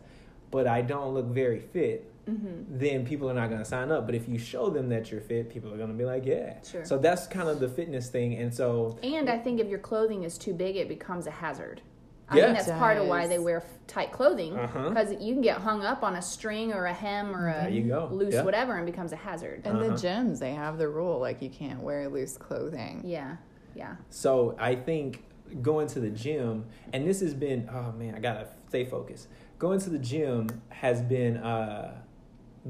[0.54, 2.78] but I don't look very fit, Mm-hmm.
[2.78, 4.06] then people are not going to sign up.
[4.06, 6.54] But if you show them that you're fit, people are going to be like, yeah.
[6.62, 6.82] Sure.
[6.82, 10.22] So that's kind of the fitness thing, and so And I think if your clothing
[10.24, 11.82] is too big, it becomes a hazard.
[12.30, 12.44] I Yeah.
[12.54, 14.88] think that's part of why they wear f- tight clothing Uh-huh.
[14.88, 17.82] because you can get hung up on a string or a hem or a you
[17.82, 18.08] go.
[18.10, 18.42] loose Yeah.
[18.44, 19.60] whatever and becomes a hazard.
[19.66, 19.96] And the Uh-huh.
[19.96, 23.02] gyms, they have the rule like you can't wear loose clothing.
[23.04, 23.36] yeah,
[23.74, 23.96] yeah.
[24.08, 25.24] So I think
[25.60, 26.64] going to the gym,
[26.94, 29.28] and this has been, oh man, I gotta stay focused.
[29.64, 32.02] Going to the gym has been uh,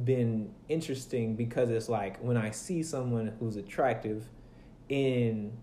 [0.04, 4.28] been interesting because it's like when I see someone who's attractive
[4.88, 5.54] in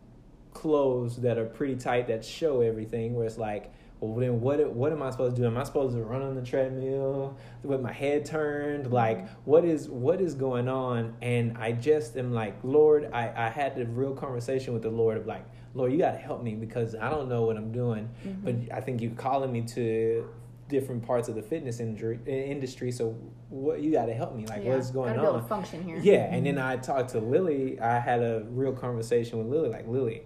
[0.54, 3.72] clothes that are pretty tight that show everything, where it's like.
[4.02, 4.74] Well, then what?
[4.74, 5.48] What am I supposed to do?
[5.48, 8.92] Am I supposed to run on the treadmill with my head turned?
[8.92, 11.16] Like, what is what is going on?
[11.22, 15.18] And I just am like, Lord, I I had the real conversation with the Lord
[15.18, 18.10] of like, Lord, you got to help me because I don't know what I'm doing.
[18.44, 20.28] But I think you're calling me to
[20.72, 22.20] different parts of the fitness industry.
[22.26, 22.92] Industry.
[22.92, 23.16] So
[23.50, 24.48] what you got to help me?
[24.48, 24.74] Like, yeah.
[24.76, 25.48] what's going Gotta be able on?
[25.48, 26.00] function here.
[26.02, 26.68] Yeah, and then mm-hmm.
[26.68, 27.80] I talked to Lily.
[27.80, 29.70] I had a real conversation with Lily.
[29.70, 30.24] Like, Lily,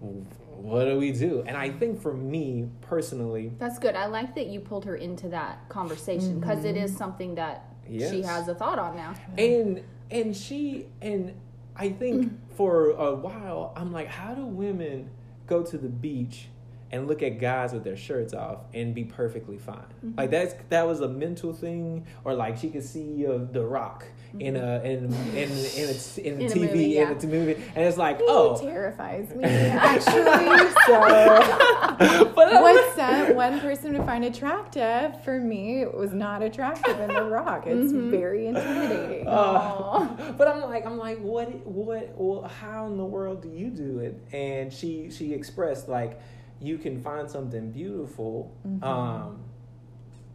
[0.00, 1.42] what do we do?
[1.46, 3.96] And I think for me personally, That's good.
[3.96, 6.76] I like that you pulled her into that conversation because mm-hmm.
[6.76, 9.14] is something that she has a thought on now.
[9.36, 11.34] and and she and
[11.74, 12.54] I think mm-hmm.
[12.56, 15.10] for a while I'm like, how do women
[15.46, 16.46] go to the beach
[16.92, 20.14] and look at guys with their shirts off and be perfectly fine?
[20.16, 24.04] Like that's that was a mental thing, or like she could see uh, the Rock
[24.38, 27.10] in a in in in a, in a In a TV movie, yeah.
[27.10, 29.44] in a movie, and it's like, oh, terrifies me.
[29.44, 31.00] Actually, so
[32.34, 37.24] but what's that one person to find attractive for me was not attractive in The
[37.24, 37.64] Rock.
[37.66, 39.26] It's very intimidating.
[39.26, 43.70] Uh, but I'm like, I'm like, what, what, well, how in the world do you
[43.70, 44.20] do it?
[44.32, 46.20] And she, she expressed like,
[46.62, 48.84] you can find something beautiful, mm-hmm.
[48.84, 49.42] um,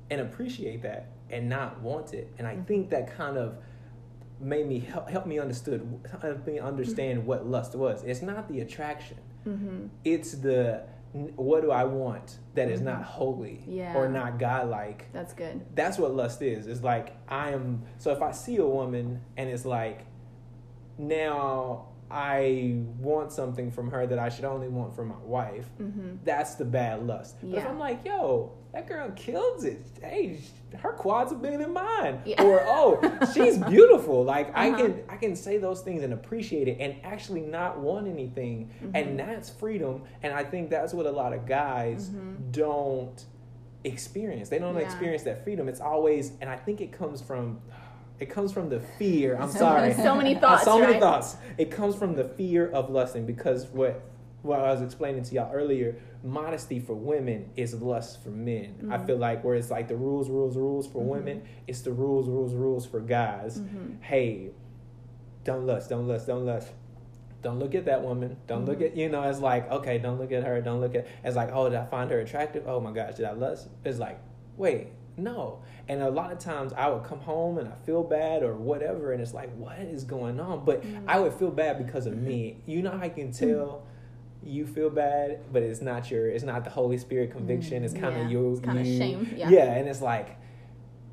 [0.09, 2.31] and appreciate that, and not want it.
[2.37, 2.63] And I mm-hmm.
[2.63, 3.57] think that kind of
[4.39, 8.03] made me help, help me understood, help me understand what lust was.
[8.03, 9.17] It's not the attraction.
[9.47, 9.87] Mm-hmm.
[10.03, 13.95] It's the what do I want that is not holy Yeah.
[13.95, 15.65] or not godlike That's good.
[15.73, 16.67] that's what lust is.
[16.67, 17.83] It's like I am.
[17.97, 20.05] So if I see a woman and it's like,
[20.97, 25.67] now I want something from her that I should only want from my wife.
[26.23, 27.35] That's the bad lust.
[27.41, 27.67] But if Mm-hmm.
[27.71, 29.85] I'm like, yo, that girl kills it.
[30.01, 30.39] Hey,
[30.79, 32.21] her quads are bigger than mine.
[32.25, 32.43] Yeah.
[32.43, 33.01] Or oh,
[33.33, 34.23] she's beautiful.
[34.23, 34.77] Like I Uh-huh.
[34.77, 38.69] can I can say those things and appreciate it and actually not want anything.
[38.81, 38.95] Mm-hmm.
[38.95, 40.03] And that's freedom.
[40.23, 42.51] And I think that's what a lot of guys Mm-hmm.
[42.51, 43.25] don't
[43.83, 44.49] experience.
[44.49, 44.81] They don't Yeah.
[44.81, 45.67] experience that freedom.
[45.69, 47.59] It's always, and I think it comes from,
[48.19, 49.38] it comes from the fear.
[49.39, 49.93] I'm sorry.
[49.93, 51.01] So many thoughts, so many right?
[51.01, 51.36] thoughts.
[51.58, 54.01] It comes from the fear of lusting because what
[54.41, 58.75] what I was explaining to y'all earlier, modesty for women is lust for men.
[58.77, 58.93] Mm-hmm.
[58.93, 62.30] I feel like where it's like the rules, rules, rules for women, it's the rules,
[62.30, 63.60] rules, rules for guys.
[63.60, 64.01] Mm-hmm.
[64.01, 64.51] Hey,
[65.43, 66.69] don't lust, don't lust, don't lust.
[67.41, 68.38] Don't look at that woman.
[68.47, 69.23] Don't look at you know.
[69.23, 70.60] It's like okay, don't look at her.
[70.60, 71.08] Don't look at.
[71.23, 72.67] It's like oh, did I find her attractive?
[72.67, 73.67] Oh my gosh, did I lust?
[73.86, 74.19] It's like
[74.58, 75.62] wait, no.
[75.89, 79.13] And a lot of times I would come home and I feel bad or whatever,
[79.13, 80.65] and it's like what is going on?
[80.65, 82.58] But I would feel bad because of me.
[82.65, 83.84] You know how I can tell.
[84.43, 86.30] You feel bad, but it's not your.
[86.30, 87.84] It's not the Holy Spirit conviction.
[87.84, 88.52] It's kind Yeah, of you.
[88.52, 89.50] it's kinda shame, yeah.
[89.50, 90.38] yeah, and it's like,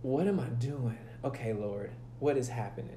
[0.02, 0.98] what am I doing?
[1.24, 2.96] Okay, Lord, what is happening?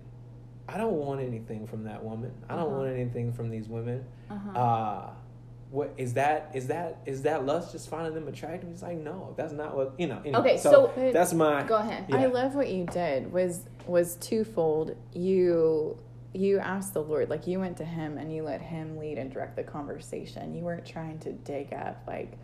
[0.67, 2.33] I don't want anything from that woman.
[2.49, 2.77] I don't Uh-huh.
[2.79, 4.03] want anything from these women.
[4.29, 4.59] Uh-huh.
[4.59, 5.09] Uh
[5.69, 6.51] what is that?
[6.53, 7.73] Is that is that lust?
[7.73, 8.69] Just finding them attractive?
[8.69, 10.19] It's like no, that's not what you know.
[10.19, 11.63] Anyway, Okay, so, so- that's my.
[11.63, 12.05] Go ahead.
[12.07, 12.17] Yeah.
[12.17, 14.95] I love what you did was was twofold.
[15.13, 15.97] You
[16.33, 19.31] you asked the Lord, like you went to him and you let him lead and
[19.31, 20.53] direct the conversation.
[20.53, 22.37] You weren't trying to dig up like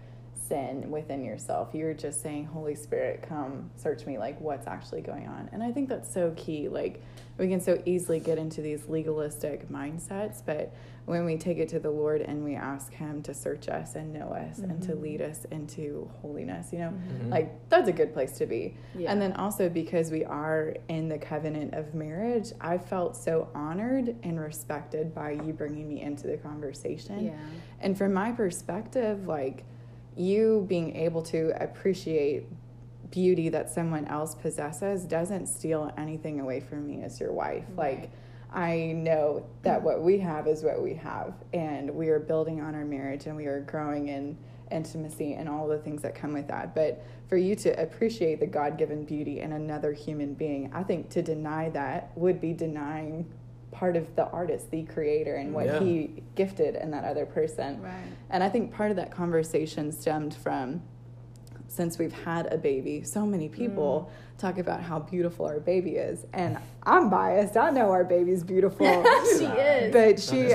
[0.48, 1.70] sin within yourself.
[1.74, 5.50] You were just saying, Holy Spirit, come search me, like what's actually going on.
[5.54, 6.68] And I think that's so key.
[6.70, 7.02] Like
[7.38, 10.74] we can so easily get into these legalistic mindsets, but
[11.06, 14.14] when we take it to the Lord and we ask him to search us and
[14.14, 17.30] know us and to lead us into holiness, you know, Mhm.
[17.30, 18.76] like that's a good place to be.
[18.96, 19.12] Yeah.
[19.12, 24.16] And then also because we are in the covenant of marriage, I felt so honored
[24.24, 27.26] and respected by you bringing me into the conversation.
[27.26, 27.34] Yeah.
[27.82, 29.66] And from my perspective, like
[30.16, 32.46] you being able to appreciate
[33.12, 37.66] beauty that someone else possesses doesn't steal anything away from me as your wife.
[37.76, 38.10] Like
[38.54, 42.76] I know that what we have is what we have and we are building on
[42.76, 44.38] our marriage and we are growing in
[44.72, 46.76] intimacy and all the things that come with that.
[46.76, 51.22] But for you to appreciate the God-given beauty in another human being, I think to
[51.24, 53.26] deny that would be denying
[53.72, 55.80] part of the artist, the creator and what Yeah.
[55.80, 57.82] he gifted in that other person.
[57.82, 57.92] Right.
[58.30, 60.84] And I think part of that conversation stemmed from
[61.74, 64.40] since we've had a baby, so many people Mm.
[64.40, 66.26] talk about how beautiful our baby is.
[66.34, 67.56] And I'm biased.
[67.58, 68.86] I know our baby's beautiful.
[69.38, 69.92] she is.
[69.94, 70.54] but she.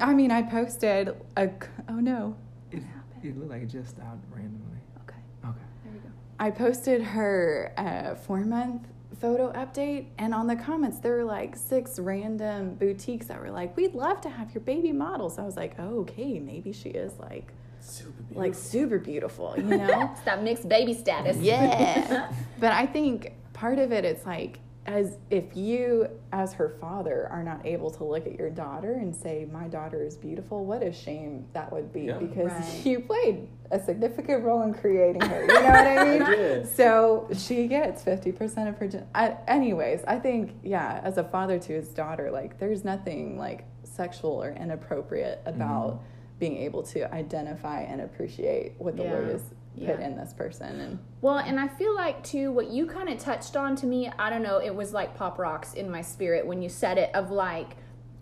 [0.00, 1.48] I mean, I posted a,
[1.88, 2.36] oh no.
[2.70, 3.24] It, happened.
[3.24, 4.78] it looked like it just stopped randomly.
[5.04, 5.16] Okay.
[5.44, 5.58] Okay.
[5.84, 6.08] There we go.
[6.38, 8.86] I posted her uh, four month
[9.20, 13.76] photo update, and on the comments, there were like six random boutiques that were like,
[13.76, 15.28] We'd love to have your baby model.
[15.30, 19.62] So I was like, Oh, okay, maybe she is like, Super like super beautiful, you
[19.64, 20.10] know?
[20.12, 21.36] It's that mixed baby status.
[21.38, 22.30] Yeah.
[22.60, 27.42] but I think part of it, it's like, as if you, as her father, are
[27.44, 30.92] not able to look at your daughter and say, My daughter is beautiful, what a
[30.92, 32.18] shame that would be Yeah.
[32.18, 32.86] because Right.
[32.86, 35.42] you played a significant role in creating her.
[35.42, 36.22] You know what I mean?
[36.22, 36.66] I did.
[36.68, 38.88] So she gets 50% of her.
[38.88, 43.38] Gen- I, anyways, I think, yeah, as a father to his daughter, like, there's nothing
[43.38, 46.04] like sexual or inappropriate about mm-hmm.
[46.40, 49.12] Being able to identify and appreciate what the Yeah.
[49.12, 50.00] Lord has put Yeah.
[50.00, 50.80] in this person.
[50.80, 54.10] And Well, and I feel like too, what you kind of touched on to me,
[54.18, 57.14] I don't know, it was like pop rocks in my spirit when you said it
[57.14, 57.76] of like,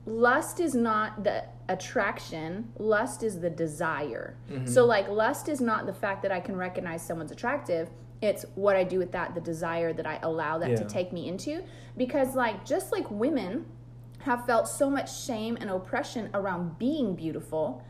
[0.05, 4.37] lust is not the attraction, lust is the desire.
[4.51, 4.67] Mm-hmm.
[4.67, 7.91] So, like, lust is not the fact that I can recognize someone's attractive.
[8.23, 11.29] It's what I do with that, the desire that I allow that to take me
[11.29, 11.63] into.
[11.97, 13.67] Because, like, just like women
[14.21, 17.83] have felt so much shame and oppression around being beautiful,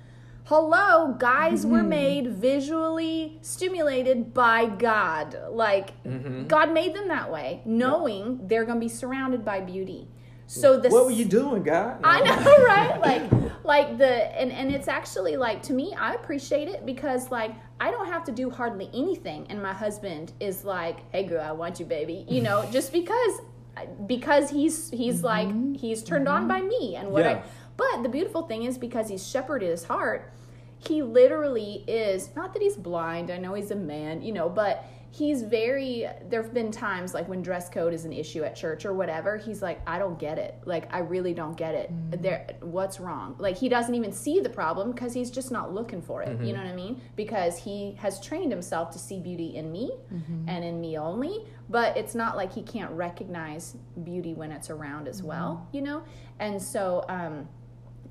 [0.49, 1.91] hello guys were mm-hmm.
[1.91, 6.47] made visually stimulated by god like mm-hmm.
[6.47, 10.09] god made them that way knowing they're going to be surrounded by beauty
[10.47, 12.01] so the what were you doing, God?
[12.03, 12.99] I know, right?
[13.09, 17.55] Like, like the and and it's actually like to me, I appreciate it because like
[17.79, 21.53] I don't have to do hardly anything, and my husband is like, "Hey, girl, I
[21.53, 23.41] want you, baby," you know, just because
[24.07, 25.27] because he's he's mm-hmm.
[25.27, 27.33] like he's turned on by me and what Yeah.
[27.33, 27.43] I.
[27.77, 30.33] But the beautiful thing is because he's shepherded his heart,
[30.79, 33.31] he literally is not that he's blind.
[33.31, 37.27] I know he's a man, you know, but he's very there have been times like
[37.29, 40.39] when dress code is an issue at church or whatever he's like i don't get
[40.39, 40.55] it.
[40.65, 41.91] Like i really don't get it.
[41.91, 42.23] Mm.
[42.23, 43.35] There what's wrong?
[43.39, 46.35] Like he doesn't even see the problem because he's just not looking for it you
[46.35, 46.47] mm-hmm.
[46.49, 47.01] know what i mean?
[47.17, 50.49] Because he has trained himself to see beauty in me mm-hmm.
[50.49, 55.09] and in me only but it's not like he can't recognize beauty when it's around
[55.09, 55.29] as mm-hmm.
[55.29, 56.03] well you know?
[56.39, 57.49] And so um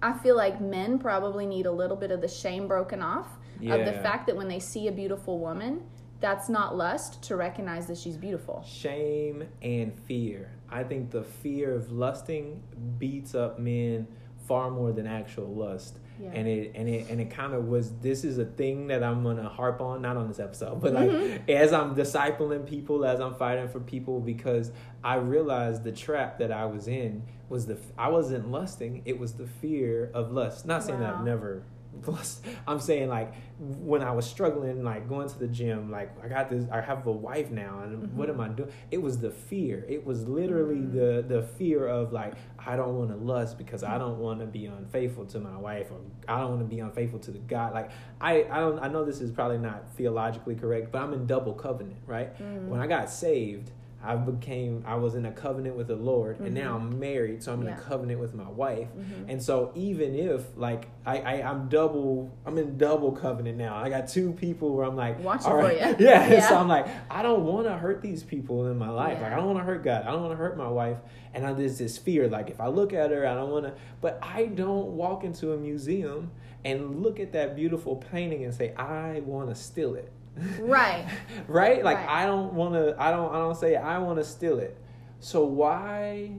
[0.02, 3.28] I feel like men probably need a little bit of the shame broken off
[3.68, 5.84] of the fact that when they see a beautiful woman,
[6.20, 8.64] that's not lust to recognize that she's beautiful.
[8.68, 10.52] Shame and fear.
[10.70, 12.62] I think the fear of lusting
[12.98, 14.08] beats up men
[14.48, 16.00] far more than actual lust.
[16.22, 16.32] Yeah.
[16.34, 17.92] And it and it and it kind of was.
[18.00, 21.12] This is a thing that I'm gonna harp on, not on this episode, but like
[21.12, 21.50] Mm-hmm.
[21.52, 24.72] as I'm discipling people, as I'm fighting for people, because
[25.04, 29.02] I realized the trap that I was in was the I wasn't lusting.
[29.06, 30.66] It was the fear of lust.
[30.66, 31.20] Not saying that Wow.
[31.20, 31.64] I've never
[32.06, 32.46] lust.
[32.68, 36.50] I'm saying like when I was struggling, like going to the gym, like I got
[36.50, 36.66] this.
[36.72, 38.18] I have a wife now, and mm-hmm.
[38.18, 38.72] what am I doing?
[38.92, 39.86] It was the fear.
[39.88, 40.98] It was literally mm-hmm.
[40.98, 44.46] the the fear of like I don't want to lust because I don't want to
[44.46, 47.74] be unfaithful to my wife, or I don't want to be unfaithful to the God.
[47.74, 47.92] Like
[48.22, 51.54] I I don't I know this is probably not theologically correct, but I'm in double
[51.54, 52.34] covenant, right?
[52.38, 52.70] Mm-hmm.
[52.70, 53.72] When I got saved.
[54.04, 56.88] I became I was in a covenant with the Lord and now mm-hmm.
[56.88, 58.88] I'm married so I'm in a covenant with my wife.
[58.90, 59.30] Mm-hmm.
[59.30, 63.76] And so even if like I, I I'm double I'm in double covenant now.
[63.76, 65.80] I got two people where I'm like Watching all for right.
[65.80, 65.94] ya.
[66.00, 66.48] yeah, Yeah.
[66.48, 69.20] so I'm like I don't want to hurt these people in my life.
[69.22, 70.04] Like I don't want to hurt God.
[70.06, 70.98] I don't want to hurt my wife.
[71.34, 73.74] And I, there's this fear like if I look at her I don't want to
[74.00, 76.32] but I don't walk into a museum
[76.64, 80.12] and look at that beautiful painting and say I want to steal it
[80.60, 81.06] Right.
[81.48, 82.10] right like Right.
[82.10, 84.78] i don't want to i don't i don't say i want to steal it
[85.20, 86.32] so why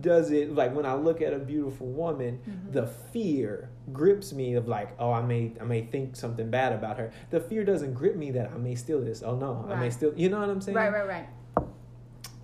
[0.00, 2.72] does it like when i look at a beautiful woman Mm-hmm.
[2.72, 6.96] the fear grips me of like oh i may i may think something bad about
[6.98, 9.82] her the fear doesn't grip me that i may steal this oh no i may
[9.82, 9.92] Right.
[9.92, 11.28] steal you know what i'm saying Right, right, right.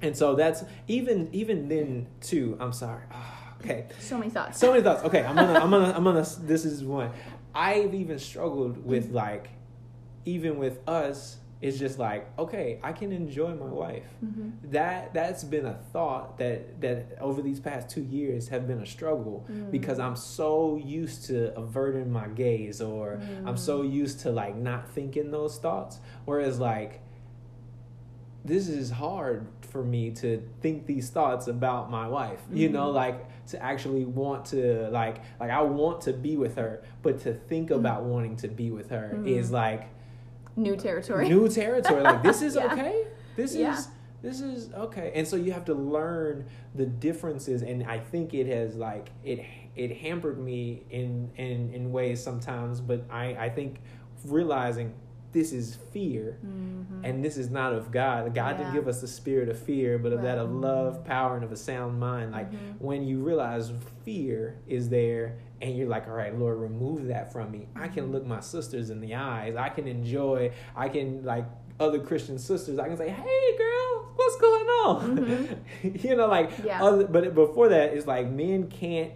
[0.02, 4.58] and so that's even even then too i'm sorry Ah, okay So many thoughts.
[4.58, 5.02] so many thoughts.
[5.04, 6.26] Okay, I'm gonna, I'm gonna, I'm gonna.
[6.42, 7.10] This is one.
[7.54, 9.48] I've even struggled with like,
[10.24, 11.38] even with us.
[11.60, 14.06] It's just like, okay, I can enjoy my wife.
[14.24, 14.70] Mm-hmm.
[14.70, 18.86] That that's been a thought that that over these past two years have been a
[18.86, 19.72] struggle Mm.
[19.72, 23.92] because I'm so used to averting my gaze or I'm so Mm.
[23.92, 25.98] used to like not thinking those thoughts.
[26.26, 27.00] Whereas like
[28.44, 33.26] this is hard for me to think these thoughts about my wife you know like
[33.46, 37.70] to actually want to like like i want to be with her but to think
[37.70, 39.88] about wanting to be with her is like
[40.58, 41.28] New territory.
[41.28, 42.72] new territory like this is Yeah.
[42.72, 43.04] okay
[43.36, 43.74] this Yeah.
[43.78, 43.88] is
[44.22, 48.46] this is okay and so you have to learn the differences and i think it
[48.48, 49.38] has like it
[49.76, 53.78] it hampered me in in in ways sometimes but i i think
[54.24, 54.92] realizing
[55.30, 56.38] this is fear
[57.04, 58.42] and this is not of god god Mm-hmm.
[58.42, 58.56] Yeah.
[58.58, 61.52] didn't give us the spirit of fear but of that of love power and of
[61.52, 62.48] a sound mind like
[62.80, 63.70] when you realize
[64.04, 67.66] fear is there and you're like all right lord remove that from me.
[67.74, 69.56] I can look my sisters in the eyes.
[69.56, 71.44] I can enjoy i can like
[71.80, 72.78] other christian sisters.
[72.78, 76.08] I can say hey girl what's going on mm-hmm.
[76.08, 76.82] you know like Yeah.
[76.82, 79.12] other, but before that it's like men can't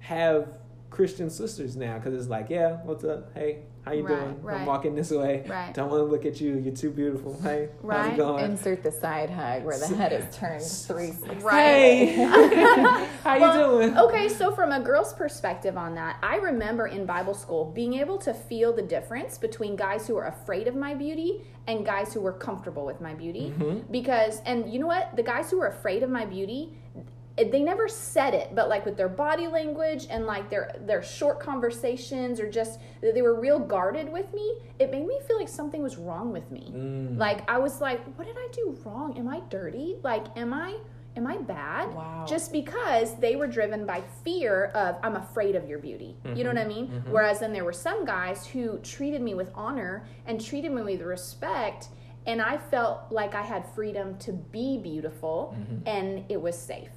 [0.00, 0.48] have
[0.90, 3.32] christian sisters now because it's like yeah what's up?
[3.34, 4.60] Hey how you Right, doing right.
[4.60, 5.72] i'm walking this way Right.
[5.74, 8.12] don't want to look at you you're too beautiful hey how's Right.
[8.14, 11.12] it going Insert the side hug where the head is turned three
[11.42, 12.08] Right.
[12.08, 12.14] Hey,
[13.24, 13.96] how you Well, doing?
[13.98, 18.18] Okay, so from a girl's perspective on that, I remember in Bible school being able
[18.18, 22.20] to feel the difference between guys who were afraid of my beauty and guys who
[22.20, 23.52] were comfortable with my beauty.
[23.58, 23.90] Mm-hmm.
[23.90, 25.14] Because, and you know what?
[25.16, 27.06] The guys who were afraid of my beauty, it-
[27.36, 31.40] they never said it, but like with their body language and like their their short
[31.40, 35.48] conversations or just that they were real guarded with me, it made me feel like
[35.48, 36.72] something was wrong with me.
[36.74, 37.18] Mm.
[37.18, 39.18] Like I was like, what did I do wrong?
[39.18, 39.96] Am I dirty?
[40.02, 40.78] Like am I
[41.16, 41.92] am I bad?
[41.94, 42.24] Wow.
[42.28, 46.16] Just because they were driven by fear of I'm afraid of your beauty.
[46.36, 46.86] You know what I mean?
[46.88, 47.10] Mm-hmm.
[47.12, 51.02] Whereas then there were some guys who treated me with honor and treated me with
[51.02, 51.88] respect
[52.26, 55.88] and I felt like I had freedom to be beautiful Mm-hmm.
[55.88, 56.93] and it was safe.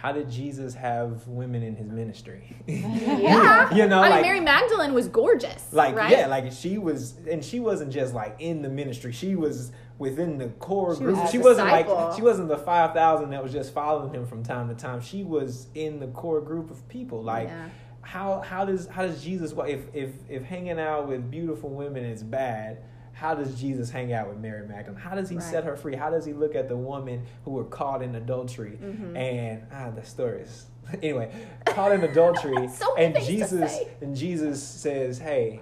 [0.00, 2.56] How did Jesus have women in his ministry?
[2.68, 3.74] Yeah.
[3.74, 5.72] you know, I mean like, Mary Magdalene was gorgeous.
[5.72, 6.10] like right?
[6.10, 9.12] yeah, like she was, and she wasn't just like in the ministry.
[9.12, 11.16] She was within the core She group.
[11.20, 11.94] was she wasn't disciple.
[11.94, 15.00] like she wasn't the five thousand that was just following him from time to time.
[15.00, 17.22] She was in the core group of people.
[17.22, 17.68] Like Yeah.
[18.02, 19.52] how how does how does Jesus?
[19.66, 22.78] If if if hanging out with beautiful women is bad.
[23.18, 25.00] How does Jesus hang out with Mary Magdalene?
[25.00, 25.44] How does he Right.
[25.44, 25.96] set her free?
[25.96, 28.78] How does he look at the woman who were caught in adultery?
[28.80, 29.16] Mm-hmm.
[29.16, 30.66] And ah, the story is
[31.02, 31.32] anyway
[31.66, 32.68] caught in adultery.
[32.72, 35.60] So and Jesus and Jesus says, "Hey,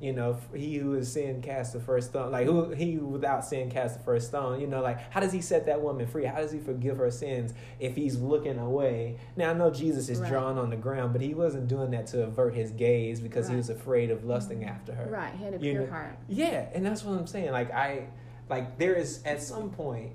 [0.00, 2.32] you know, he who is sin cast the first stone.
[2.32, 4.58] Like who he without sin cast the first stone.
[4.58, 6.24] You know, like how does he set that woman free?
[6.24, 9.18] How does he forgive her sins if he's looking away?
[9.36, 10.30] Now I know Jesus is Right.
[10.30, 13.56] drawn on the ground, but he wasn't doing that to avert his gaze because he
[13.56, 14.70] was afraid of lusting mm-hmm.
[14.70, 15.06] after her.
[15.10, 16.16] Right, he had a pure heart.
[16.28, 17.52] Yeah, and that's what I'm saying.
[17.52, 18.06] Like I,
[18.48, 20.12] like there is at some point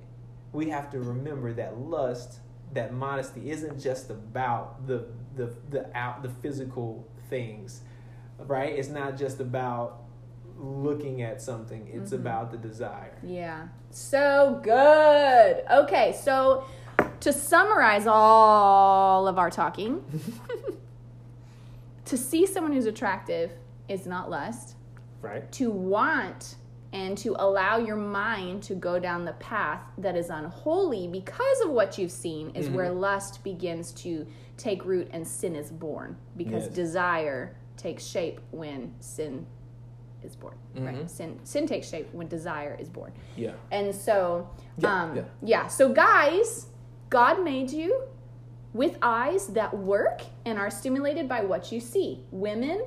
[0.52, 2.40] we have to remember that lust,
[2.74, 5.06] that modesty isn't just about the
[5.36, 7.82] the the out the physical things,
[8.40, 8.74] right?
[8.74, 10.02] It's not just about
[10.58, 11.88] looking at something.
[11.92, 13.18] It's about the desire.
[13.24, 13.68] Yeah.
[13.90, 15.64] So good.
[15.72, 16.66] Okay, so
[17.20, 20.04] to summarize all of our talking,
[22.06, 23.52] to see someone who's attractive
[23.90, 24.76] is not lust.
[25.22, 25.50] Right.
[25.54, 26.56] To want
[26.94, 31.72] and to allow your mind to go down the path that is unholy because of
[31.72, 33.00] what you've seen is where Mm-hmm.
[33.00, 34.26] lust begins to
[34.56, 36.74] take root and sin is born because Yes.
[36.76, 39.46] desire takes shape when sin
[40.24, 41.10] is born right Mhm.
[41.10, 43.52] sin sin takes shape when desire is born Yeah.
[43.72, 45.24] and so Yeah, um yeah.
[45.44, 46.68] yeah so guys
[47.10, 48.04] god made you
[48.74, 52.84] with eyes that work and are stimulated by what you see women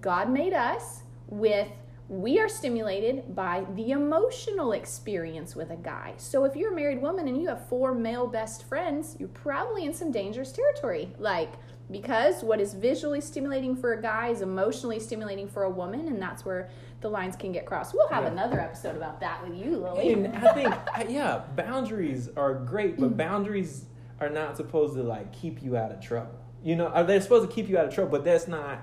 [0.00, 1.68] god made us with
[2.08, 6.14] we are stimulated by the emotional experience with a guy.
[6.16, 9.84] So if you're a married woman and you have four male best friends, you're probably
[9.84, 11.14] in some dangerous territory.
[11.18, 11.50] Like
[11.90, 16.20] because what is visually stimulating for a guy is emotionally stimulating for a woman, and
[16.20, 16.68] that's where
[17.00, 17.94] the lines can get crossed.
[17.94, 18.30] We'll have Yeah.
[18.32, 20.12] another episode about that with you, Lily.
[20.12, 20.74] And I think,
[21.10, 23.84] yeah, boundaries are great, but boundaries
[24.20, 26.34] are not supposed to like keep you out of trouble.
[26.62, 28.10] You know, are they supposed to keep you out of trouble?
[28.10, 28.80] But that's not,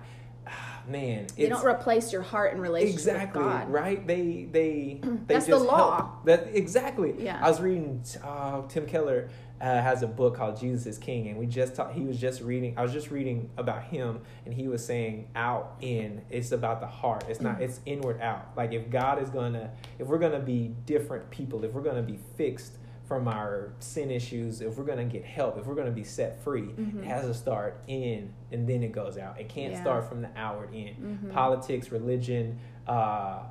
[0.47, 1.27] ah, man.
[1.35, 3.69] they don't replace your heart and relationship exactly with God.
[3.69, 4.07] right.
[4.07, 5.97] They they they That's the law.
[5.97, 6.25] help.
[6.25, 7.15] That exactly.
[7.19, 7.37] Yeah.
[7.43, 8.01] I was reading.
[8.23, 9.29] Uh, Tim Keller
[9.61, 11.93] uh, has a book called Jesus is King, and we just talked.
[11.95, 12.73] He was just reading.
[12.77, 16.21] I was just reading about him, and he was saying out in.
[16.29, 17.23] It's about the heart.
[17.29, 17.61] It's not.
[17.61, 18.49] It's inward out.
[18.57, 22.19] Like if God is gonna, if we're gonna be different people, if we're gonna be
[22.35, 22.73] fixed
[23.07, 26.69] from our sin issues, if we're gonna get help, if we're gonna be set free,
[26.77, 29.39] it has to start in, and then it goes out.
[29.39, 29.81] It can't Yeah.
[29.81, 31.29] start from the outward in.
[31.31, 33.43] Politics, religion, uh,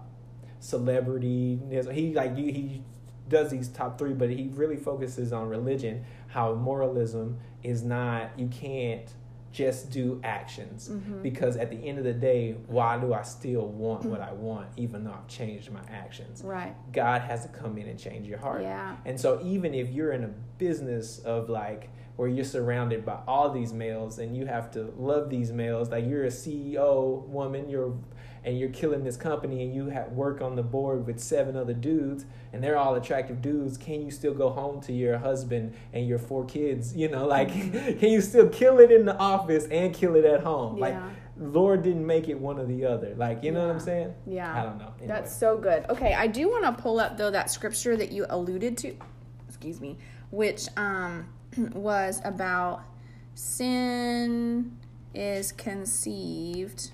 [0.61, 1.59] celebrity.
[1.93, 2.83] He like he, he
[3.29, 6.05] does these top three, but he really focuses on religion.
[6.29, 8.31] How moralism is not.
[8.39, 9.09] You can't
[9.53, 11.23] just do actions Mm-hmm.
[11.23, 14.67] because at the end of the day, why do I still want what I want,
[14.77, 16.43] even though I've changed my actions?
[16.43, 16.75] Right.
[16.93, 18.63] God has to come in and change your heart.
[18.63, 18.97] Yeah.
[19.05, 23.51] And so even if you're in a business of like where you're surrounded by all
[23.51, 27.95] these males and you have to love these males, like you're a CEO woman, you're
[28.45, 31.73] and you're killing this company and you have work on the board with seven other
[31.73, 36.07] dudes and they're all attractive dudes, can you still go home to your husband and
[36.07, 36.95] your four kids?
[36.95, 37.49] You know, like
[37.99, 40.79] can you still kill it in the office and kill it at home?
[40.79, 40.97] Like
[41.37, 43.15] Lord didn't make it one or the other.
[43.17, 44.15] Like, you know what I'm saying?
[44.27, 44.53] Yeah.
[44.53, 44.93] I don't know.
[44.99, 45.09] Anyway.
[45.09, 45.85] That's so good.
[45.89, 48.95] Okay, I do want to pull up though that scripture that you alluded to,
[49.49, 49.99] excuse me,
[50.31, 51.29] which um
[51.73, 52.83] was about
[53.35, 54.77] sin
[55.15, 56.91] is conceived.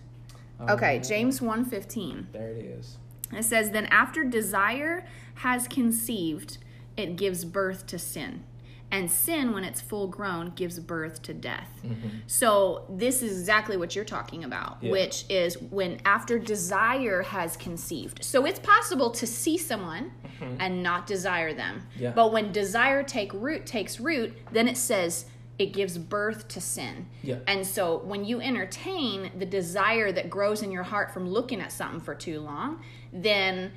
[0.68, 2.26] Okay, Um, James 1:15.
[2.32, 2.96] There it is.
[3.32, 5.04] It says then after desire
[5.36, 6.58] has conceived,
[6.96, 8.44] it gives birth to sin.
[8.92, 11.80] And sin when it's full grown gives birth to death.
[12.26, 14.90] So this is exactly what you're talking about, Yeah.
[14.90, 18.24] which is when after desire has conceived.
[18.24, 20.10] So it's possible to see someone
[20.58, 21.82] and not desire them.
[21.96, 22.10] Yeah.
[22.10, 25.26] But when desire take root takes root, then it says
[25.60, 27.06] it gives birth to sin.
[27.22, 27.36] Yeah.
[27.46, 31.70] And so when you entertain the desire that grows in your heart from looking at
[31.70, 32.82] something for too long,
[33.12, 33.72] then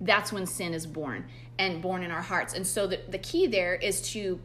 [0.00, 1.26] that's when sin is born
[1.58, 2.54] and born in our hearts.
[2.54, 4.40] And so the, the key there is to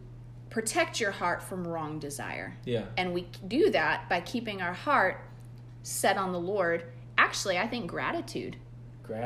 [0.49, 2.57] protect your heart from wrong desire.
[2.65, 2.83] Yeah.
[2.97, 5.21] And we do that by keeping our heart
[5.83, 6.83] set on the Lord.
[7.17, 8.57] Actually, I think gratitude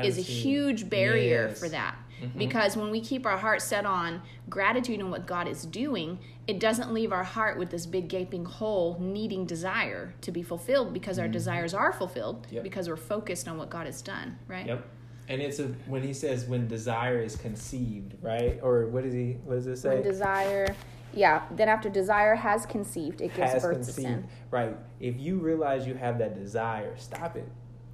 [0.03, 1.59] is a huge barrier Yes.
[1.59, 1.95] for that.
[2.21, 2.37] Mm-hmm.
[2.37, 6.59] Because when we keep our heart set on gratitude and what God is doing, it
[6.59, 11.19] doesn't leave our heart with this big gaping hole needing desire to be fulfilled because
[11.19, 11.33] our mm-hmm.
[11.33, 12.63] desires are fulfilled Yep.
[12.63, 14.67] because we're focused on what God has done, right?
[14.67, 14.87] Yep.
[15.27, 18.59] And it's a when he says when desire is conceived, right?
[18.63, 19.89] Or what does he what does it say?
[19.89, 20.75] When desire,
[21.13, 23.97] yeah, then after desire has conceived, it gives Has birth conceived.
[23.97, 24.27] to sin.
[24.49, 24.75] Right.
[24.99, 27.47] If you realize you have that desire, stop it.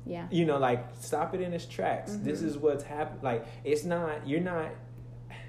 [0.06, 0.28] Yeah.
[0.32, 2.16] You know, like stop it in its tracks.
[2.22, 2.48] This Mm-hmm.
[2.50, 3.24] is what's happened.
[3.24, 4.70] Like it's not you're not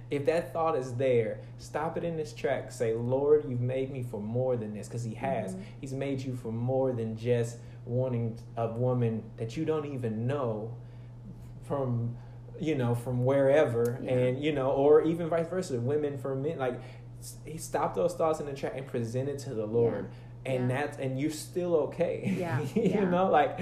[0.08, 2.76] if that thought is there, stop it in its tracks.
[2.76, 5.52] Say, Lord, you've made me for more than this, because He has.
[5.54, 5.62] Mm-hmm.
[5.80, 10.72] He's made you for more than just wanting a woman that you don't even know
[11.66, 12.16] from,
[12.60, 14.12] you know, from wherever, Yeah.
[14.12, 16.58] and you know, or even vice versa, women for men.
[16.58, 16.80] Like,
[17.44, 20.08] He stopped those thoughts in the track and present it to the Lord,
[20.44, 20.76] and Yeah.
[20.82, 22.32] that's and you're still okay.
[22.38, 22.60] Yeah.
[22.76, 23.10] you Yeah.
[23.10, 23.58] know, like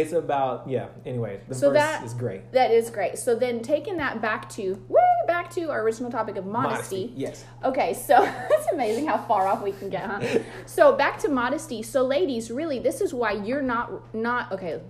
[0.00, 0.88] it's about yeah.
[1.04, 2.52] Anyway, the So verse that- is great.
[2.52, 3.18] That is great.
[3.18, 7.12] So then taking that back to way back to our original topic of modesty.
[7.16, 7.44] Yes.
[7.64, 10.38] Okay, so it's amazing how far off we can get, huh?
[10.66, 11.82] So back to modesty.
[11.82, 14.80] So ladies, really this is why you're not not okay.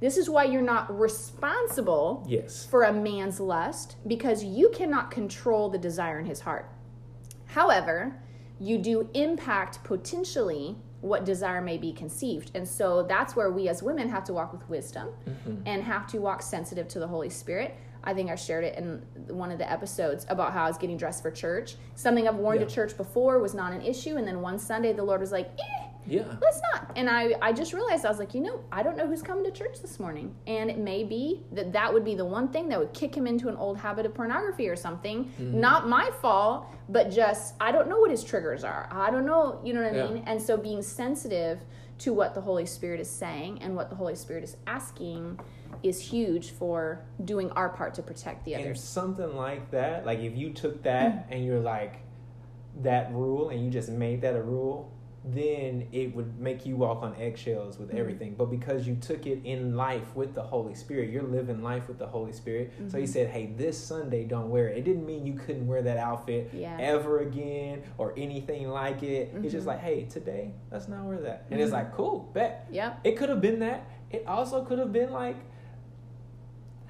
[0.00, 2.64] This is why you're not responsible Yes.
[2.64, 6.70] for a man's lust because you cannot control the desire in his heart.
[7.46, 8.16] However,
[8.58, 12.50] you do impact potentially what desire may be conceived.
[12.54, 15.08] And so that's where we as women have to walk with wisdom
[15.66, 17.74] and have to walk sensitive to the Holy Spirit.
[18.02, 20.96] I think I shared it in one of the episodes about how I was getting
[20.96, 21.76] dressed for church.
[21.96, 22.64] Something I've worn Yeah.
[22.66, 25.50] to church before was not an issue, and then one Sunday the Lord was like,
[25.58, 26.24] eh, Yeah.
[26.42, 26.92] let's not.
[26.96, 29.44] And I, I just realized I was like, you know, I don't know who's coming
[29.44, 32.68] to church this morning, and it may be that that would be the one thing
[32.70, 35.24] that would kick him into an old habit of pornography or something.
[35.40, 35.60] Mm-hmm.
[35.60, 38.88] Not my fault, but just I don't know what his triggers are.
[38.90, 40.08] I don't know, you know what I Yeah.
[40.10, 40.24] mean?
[40.26, 41.60] And so being sensitive
[41.98, 45.38] to what the Holy Spirit is saying and what the Holy Spirit is asking
[45.82, 48.82] is huge for doing our part to protect the And others.
[48.82, 52.00] something like that, like if you took that and you're like
[52.82, 54.90] that rule and you just made that a rule,
[55.24, 57.98] then it would make you walk on eggshells with mm-hmm.
[57.98, 58.34] everything.
[58.36, 61.98] But because you took it in life with the Holy Spirit, you're living life with
[61.98, 62.72] the Holy Spirit.
[62.88, 63.12] So he mm-hmm.
[63.12, 66.50] said, "Hey, this Sunday don't wear it." It didn't mean you couldn't wear that outfit
[66.52, 66.76] Yeah.
[66.80, 69.32] ever again or anything like it.
[69.34, 69.68] It's just mm-hmm.
[69.68, 73.00] like, "Hey, today let's not wear that." And it's like, "Cool, bet." Yep.
[73.04, 73.84] It could have been that.
[74.10, 75.36] It also could have been like,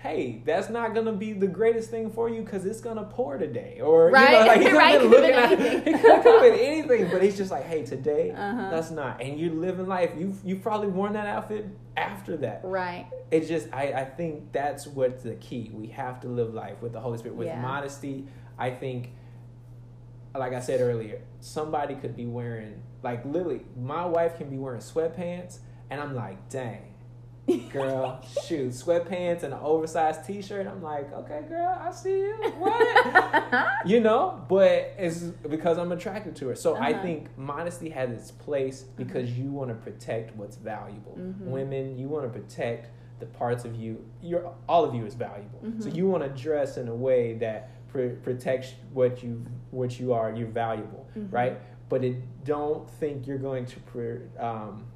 [0.03, 3.81] hey, that's not gonna be the greatest thing for you because it's gonna pour today,
[3.83, 5.61] or Right, you know, like he could right, have been looking at it.
[5.61, 5.95] anything.
[5.95, 8.71] It could have been anything, but he's just like, hey, today Uh-huh.
[8.71, 10.13] that's not, and you're living life.
[10.19, 12.63] You you probably worn that outfit after that.
[12.65, 13.07] Right.
[13.31, 15.71] It's just I I think that's what's the key.
[15.73, 17.61] We have to live life with the Holy Spirit with Yeah.
[17.61, 18.27] modesty.
[18.59, 19.11] I think.
[20.35, 24.81] Like I said earlier, somebody could be wearing like literally, my wife can be wearing
[24.81, 25.59] sweatpants,
[25.91, 26.90] and I'm like, dang,
[27.59, 30.67] girl, shoot, sweatpants and an oversized T-shirt.
[30.67, 32.35] I'm like, okay, girl, I see you.
[32.59, 33.69] What?
[33.87, 36.55] you know, but it's because I'm attracted to her.
[36.55, 37.03] So I Uh-huh.
[37.03, 41.17] think modesty has its place because you want to protect what's valuable.
[41.19, 41.47] Mhm.
[41.47, 42.89] Women, you want to protect
[43.21, 44.05] the parts of you.
[44.23, 45.61] You're all of you is valuable.
[45.79, 45.95] So Mhm.
[45.95, 50.33] you want to dress in a way that pr- protects what you what you are.
[50.33, 51.33] You're valuable, Mhm.
[51.33, 51.59] right?
[51.89, 54.87] But it don't think you're going to pre- um,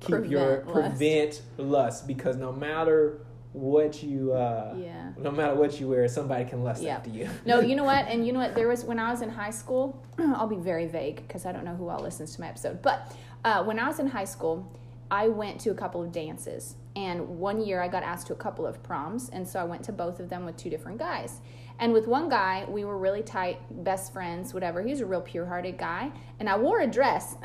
[0.00, 0.72] keep your Prevent lust.
[0.98, 3.18] prevent lust because no matter
[3.52, 5.12] what you uh, Yeah.
[5.18, 6.96] no matter what you wear, somebody can lust Yeah.
[6.96, 7.28] after you.
[7.46, 8.06] No, you know what?
[8.08, 8.54] And you know what?
[8.54, 10.02] There was when I was in high school.
[10.18, 12.82] I'll be very vague because I don't know who all listens to my episode.
[12.82, 14.70] But uh, when I was in high school,
[15.10, 18.36] I went to a couple of dances, and one year I got asked to a
[18.36, 21.40] couple of proms, and so I went to both of them with two different guys.
[21.78, 24.82] And with one guy, we were really tight, best friends, whatever.
[24.82, 27.36] He was a real pure-hearted guy, and I wore a dress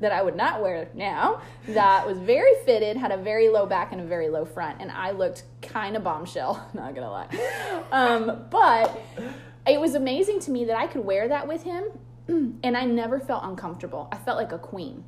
[0.00, 1.42] that I would not wear now.
[1.66, 4.92] That was very fitted, had a very low back and a very low front, and
[4.92, 6.64] I looked kind of bombshell.
[6.74, 7.26] Not gonna lie,
[7.90, 9.02] um, but
[9.66, 11.84] it was amazing to me that I could wear that with him,
[12.28, 14.08] and I never felt uncomfortable.
[14.12, 15.02] I felt like a queen.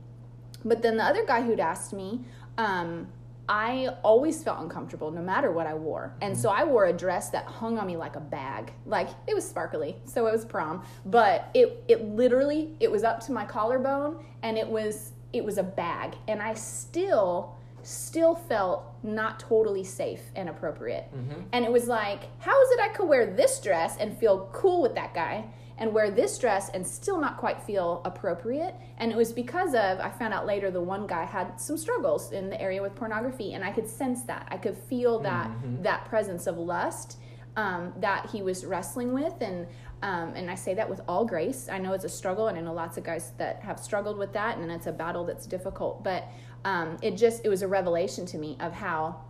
[0.64, 2.24] But then the other guy who'd asked me,
[2.58, 3.06] um,
[3.48, 6.14] I always felt uncomfortable no matter what I wore.
[6.20, 8.72] And so I wore a dress that hung on me like a bag.
[8.84, 13.20] Like it was sparkly, so it was prom, but it it literally it was up
[13.26, 18.84] to my collarbone and it was it was a bag and I still still felt
[19.04, 21.04] not totally safe and appropriate.
[21.14, 21.42] Mm-hmm.
[21.52, 24.82] And it was like, how is it I could wear this dress and feel cool
[24.82, 25.44] with that guy
[25.78, 28.74] and wear this dress and still not quite feel appropriate?
[28.98, 32.32] And it was because of, I found out later, the one guy had some struggles
[32.32, 34.48] in the area with pornography, and I could sense that.
[34.50, 35.50] I could feel that
[35.82, 37.18] that presence of lust
[37.56, 39.66] um, that he was wrestling with, and
[40.02, 41.68] um, and I say that with all grace.
[41.70, 44.32] I know it's a struggle, and I know lots of guys that have struggled with
[44.34, 46.04] that, and it's a battle that's difficult.
[46.04, 46.28] But
[46.64, 49.22] um, it just it was a revelation to me of how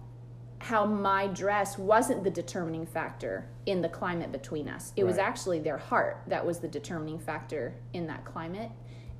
[0.59, 4.93] how my dress wasn't the determining factor in the climate between us.
[4.97, 8.71] It was actually their heart that was the determining factor in that climate,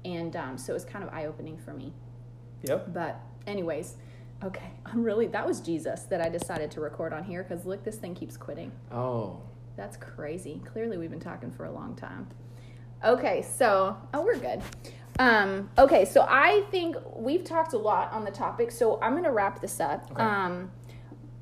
[0.05, 1.93] and um, so it was kind of eye opening for me.
[2.63, 2.93] Yep.
[2.93, 3.97] But anyways,
[4.43, 7.85] okay, I'm really that was Jesus that I decided to record on here because look,
[7.85, 8.73] this thing keeps quitting.
[8.91, 9.41] Oh.
[9.77, 10.63] That's crazy.
[10.65, 12.27] Clearly, we've been talking for a long time.
[13.05, 14.63] Okay, so oh, we're good.
[15.19, 19.33] Um, okay, so I think we've talked a lot on the topic, so I'm gonna
[19.33, 20.11] wrap this up.
[20.13, 20.23] Okay.
[20.23, 20.71] Um,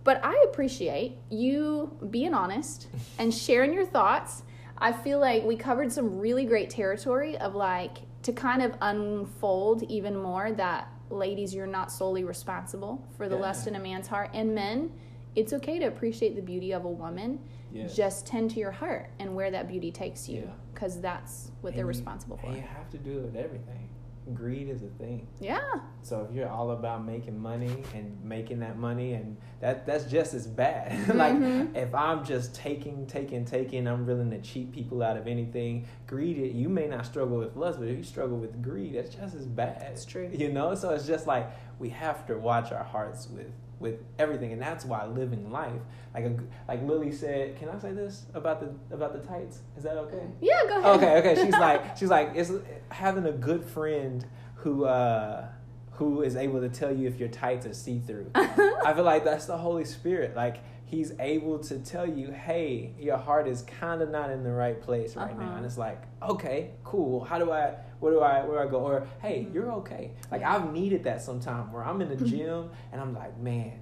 [0.05, 2.89] but I appreciate you being honest
[3.19, 4.43] and sharing your thoughts.
[4.79, 9.83] I feel like we covered some really great territory of like to kind of unfold
[9.85, 13.43] even more that ladies, you're not solely responsible for the Yeah.
[13.43, 14.91] lust in a man's heart, and men,
[15.37, 17.39] it's okay to appreciate the beauty of a woman.
[17.73, 17.95] Yes.
[17.95, 20.51] Just tend to your heart and where that beauty takes you, Yeah.
[20.73, 22.51] because that's what And they're you- responsible for.
[22.53, 23.89] You have to do it with everything.
[24.33, 25.29] Greed is a thing.
[25.39, 25.61] Yeah,
[26.03, 30.33] So if you're all about making money and making that money, and that that's just
[30.33, 31.09] as bad.
[31.15, 31.77] like Mhm.
[31.77, 35.87] if I'm just taking, taking, taking, I'm willing to cheat people out of anything.
[36.07, 39.15] Greed, it, you may not struggle with lust, but if you struggle with greed, that's
[39.15, 39.83] just as bad.
[39.93, 40.31] It's true.
[40.33, 43.51] You know, so it's just like we have to watch our hearts with
[43.85, 45.81] with everything, and that's why living life,
[46.15, 47.57] like a, like Lily said.
[47.57, 49.61] Can I say this about the about the tights?
[49.77, 50.27] Is that okay?
[50.41, 50.63] yeah.
[50.67, 50.97] Go ahead.
[50.97, 51.45] Okay, okay.
[51.45, 52.51] She's like, she's like, it's
[52.89, 54.27] having a good friend
[54.57, 55.47] who uh
[55.93, 58.31] who is able to tell you if your tights are see through.
[58.35, 60.35] I feel like that's the Holy Spirit.
[60.35, 60.57] Like
[60.87, 64.81] he's able to tell you, hey, your heart is kind of not in the right
[64.81, 65.47] place right now.
[65.47, 65.57] Uh-huh.
[65.57, 67.25] And it's like, okay, cool.
[67.25, 68.79] How do I, where do I, where do I go?
[68.81, 69.55] Or, hey, Mm-hmm.
[69.55, 70.11] you're okay.
[70.31, 73.81] Like, I've needed that sometime where I'm in the gym and I'm like, man,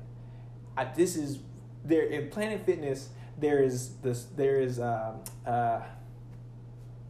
[0.76, 1.38] I, this is,
[1.84, 3.08] there, in Planet Fitness,
[3.38, 5.80] there is this, there is, um, uh,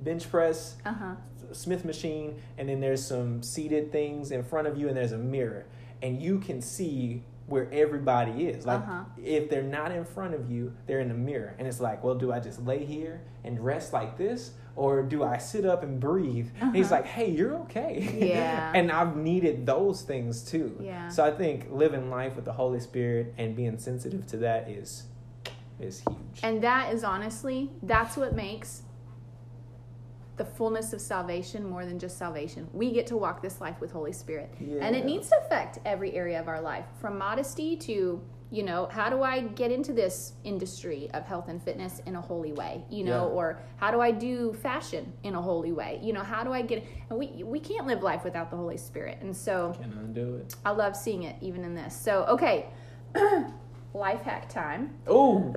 [0.00, 1.14] bench press, Uh huh.
[1.52, 5.18] Smith machine, and then there's some seated things in front of you, and there's a
[5.18, 5.66] mirror,
[6.00, 8.64] and you can see where everybody is.
[8.64, 9.04] Like Uh-huh.
[9.22, 12.14] if they're not in front of you, they're in the mirror, and it's like, well,
[12.14, 16.00] do I just lay here and rest like this, or do I sit up and
[16.00, 16.48] breathe?
[16.60, 16.96] And he's Uh-huh.
[17.02, 18.30] like, hey, you're okay.
[18.32, 18.72] Yeah.
[18.74, 20.76] and I've needed those things too.
[20.80, 21.08] Yeah.
[21.08, 25.04] So I think living life with the Holy Spirit and being sensitive to that is
[25.80, 26.40] is huge.
[26.44, 28.82] And that is honestly, that's what makes
[30.36, 32.68] the fullness of salvation more than just salvation.
[32.72, 34.50] We get to walk this life with Holy Spirit.
[34.58, 38.22] And it needs to affect every area of our life from modesty to,
[38.52, 42.20] you know, how do I get into this industry of health and fitness in a
[42.20, 43.34] holy way, you know, Yeah.
[43.34, 45.98] or how do I do fashion in a holy way?
[46.02, 48.76] You know, how do I get and we we can't live life without the Holy
[48.76, 49.18] Spirit.
[49.22, 50.54] And so Can undo it.
[50.66, 51.96] I love seeing it even in this.
[51.98, 52.66] So, okay.
[53.94, 54.94] life hack time.
[55.06, 55.52] Oh,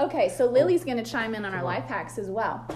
[0.00, 2.66] Okay, so Lily's to chime in on our life hacks as well.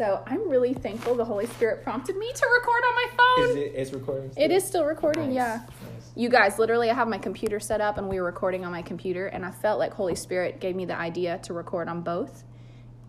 [0.00, 3.50] So I'm really thankful the Holy Spirit prompted me to record on my phone.
[3.50, 3.72] is it?
[3.76, 4.30] It's recording.
[4.30, 4.50] It still?
[4.52, 5.60] is still recording, Nice, yeah.
[5.92, 6.10] nice.
[6.16, 8.80] You guys, literally, I have my computer set up and we were recording on my
[8.80, 12.44] computer, and I felt like Holy Spirit gave me the idea to record on both.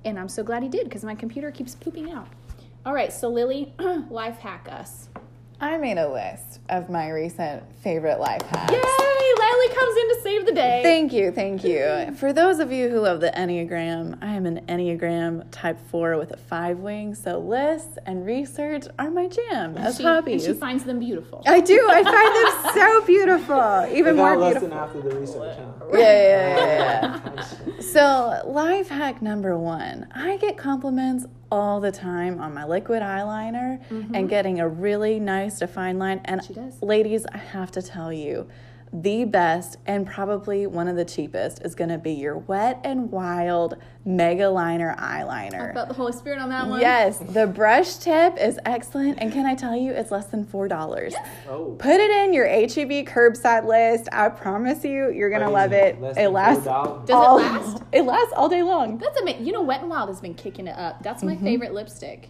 [0.04, 2.28] And I'm so glad He did because my computer keeps pooping out.
[2.86, 3.74] All right, so Lily,
[4.10, 5.08] life hack us.
[5.62, 8.74] I made a list of my recent favorite life hacks.
[8.74, 8.82] Yay!
[9.62, 10.80] Lily comes in to save the day.
[10.84, 12.16] Thank you, thank you.
[12.18, 16.32] For those of you who love the Enneagram, I am an Enneagram type 4 with
[16.32, 20.46] a 5 wing, so lists and research are my jam as she, hobbies.
[20.46, 21.44] And she finds them beautiful.
[21.46, 21.88] I do.
[21.90, 22.04] I
[22.64, 23.88] find them so beautiful.
[23.96, 24.84] Even Without more lusting beautiful.
[24.84, 25.86] after the research, huh?
[25.94, 27.46] Yeah, yeah, yeah, yeah.
[27.82, 33.80] So, life hack number one I get compliments all the time on my liquid eyeliner
[33.90, 34.28] and mm-hmm.
[34.28, 36.22] getting a really nice defined line.
[36.26, 36.82] And, She does.
[36.82, 38.48] ladies, I have to tell you,
[38.94, 43.10] the best and probably one of the cheapest is going to be your Wet and
[43.10, 45.72] Wild Mega Liner eyeliner.
[45.72, 46.82] I Felt the Holy Spirit on that one.
[46.82, 49.20] Yes, the brush tip is excellent.
[49.20, 51.14] And can I tell you, it's less than $4.
[51.48, 54.10] Oh, Put it in your HEB curbside list.
[54.12, 56.02] I promise you, you're gonna love it.
[56.02, 56.66] Less it lasts.
[56.66, 57.06] $4.
[57.06, 57.84] Does it last?
[57.92, 58.98] It lasts all day long.
[58.98, 59.46] That's amazing.
[59.46, 61.04] You know, Wet and Wild has been kicking it up.
[61.04, 61.44] That's my mm-hmm.
[61.44, 62.30] favorite lipstick.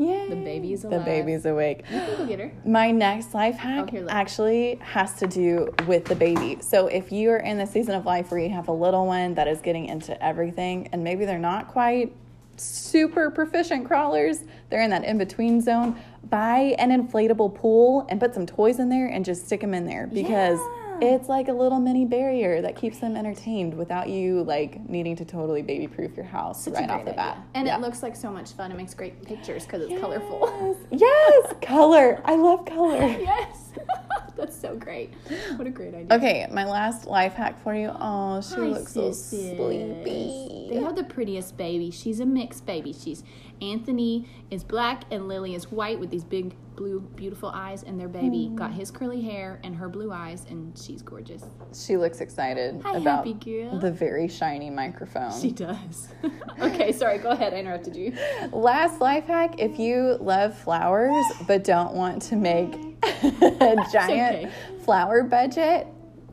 [0.00, 0.30] Yay!
[0.30, 1.84] The baby's The baby's awake.
[1.90, 2.52] You can go get her.
[2.64, 6.58] My next life hack Oh, actually has to do with the baby.
[6.60, 9.34] So if you are in the season of life where you have a little one
[9.34, 12.14] that is getting into everything, and maybe they're not quite
[12.56, 15.96] super proficient crawlers, they're in that in between zone.
[16.28, 19.86] Buy an inflatable pool and put some toys in there and just stick them in
[19.86, 20.58] there because.
[20.58, 20.76] Yeah.
[21.02, 25.24] It's like a little mini barrier that keeps them entertained without you like needing to
[25.24, 27.38] totally baby proof your house Such right off the bat.
[27.54, 27.76] And Yeah.
[27.76, 28.70] it looks like so much fun.
[28.70, 30.76] It makes great pictures because it's colorful.
[30.90, 32.20] Yes, yes, color.
[32.24, 32.96] I love color.
[33.20, 33.72] yes.
[34.36, 35.12] That's so great.
[35.56, 36.16] What a great idea.
[36.16, 37.92] Okay, my last life hack for you.
[38.00, 40.68] Oh, she Hi, looks so sleepy.
[40.70, 41.90] They have the prettiest baby.
[41.90, 42.92] She's a mixed baby.
[42.92, 43.22] She's
[43.60, 48.08] Anthony is black and Lily is white with these big blue beautiful eyes and their
[48.08, 48.56] baby Hmm.
[48.56, 51.44] got his curly hair and her blue eyes and she's gorgeous.
[51.74, 53.78] She looks excited Hi, about happy girl.
[53.78, 55.30] the very shiny microphone.
[55.38, 56.08] She does.
[56.58, 57.52] okay, sorry, go ahead.
[57.52, 58.14] I interrupted you.
[58.50, 64.50] Last life hack if you love flowers but don't want to make a giant okay.
[64.82, 65.86] flower budget,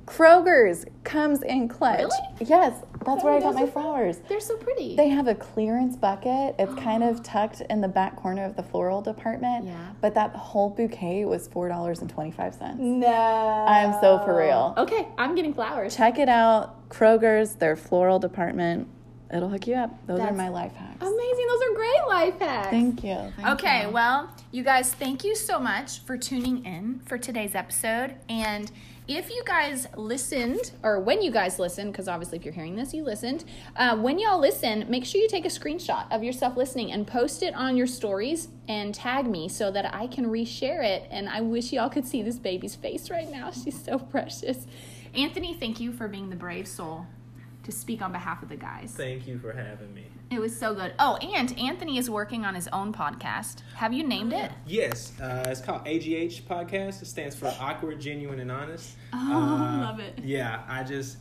[0.06, 2.00] Kroger's comes in clutch.
[2.40, 2.50] Really?
[2.50, 4.20] Yes, that's where I got my flowers.
[4.30, 4.96] They're so pretty.
[4.96, 6.56] They have a clearance bucket.
[6.60, 9.66] It's kind of tucked in the back corner of the floral department.
[9.66, 9.94] Yeah.
[10.02, 12.78] But that whole bouquet was four dollars and twenty five cents.
[12.80, 13.08] no.
[13.08, 14.74] I'm so for real.
[14.78, 15.96] Okay, I'm getting flowers.
[15.96, 16.88] Check it out.
[16.90, 18.88] Kroger's, their floral department.
[19.34, 19.92] It'll hook you up.
[20.08, 21.02] Those are my life hacks.
[21.02, 21.48] Amazing.
[21.50, 22.68] Those are great life hacks.
[22.70, 23.34] Thank you.
[23.36, 23.90] Thank Okay, you.
[23.90, 28.16] well, you guys, thank you so much for tuning in for today's episode.
[28.30, 28.72] And
[29.08, 32.94] if you guys listened, or when you guys listened, because obviously if you're hearing this,
[32.94, 33.46] you listened.
[33.76, 37.42] Uh, when y'all listen, make sure you take a screenshot of yourself listening and post
[37.42, 41.08] it on your stories and tag me so that I can reshare it.
[41.10, 43.52] And I wish y'all could see this baby's face right now.
[43.52, 44.68] She's so precious.
[45.14, 47.06] Anthony, thank you for being the brave soul
[47.64, 48.94] to speak on behalf of the guys.
[48.96, 50.06] Thank you for having me.
[50.30, 50.94] It was so good.
[51.00, 53.62] Oh, and Anthony is working on his own podcast.
[53.76, 54.52] Have you named it?
[54.66, 57.02] Yes, uh, it's called AGH Podcast.
[57.02, 58.96] It stands for Awkward, Genuine, and Honest.
[59.14, 60.20] Oh, Uh, love it.
[60.22, 61.18] Yeah, I just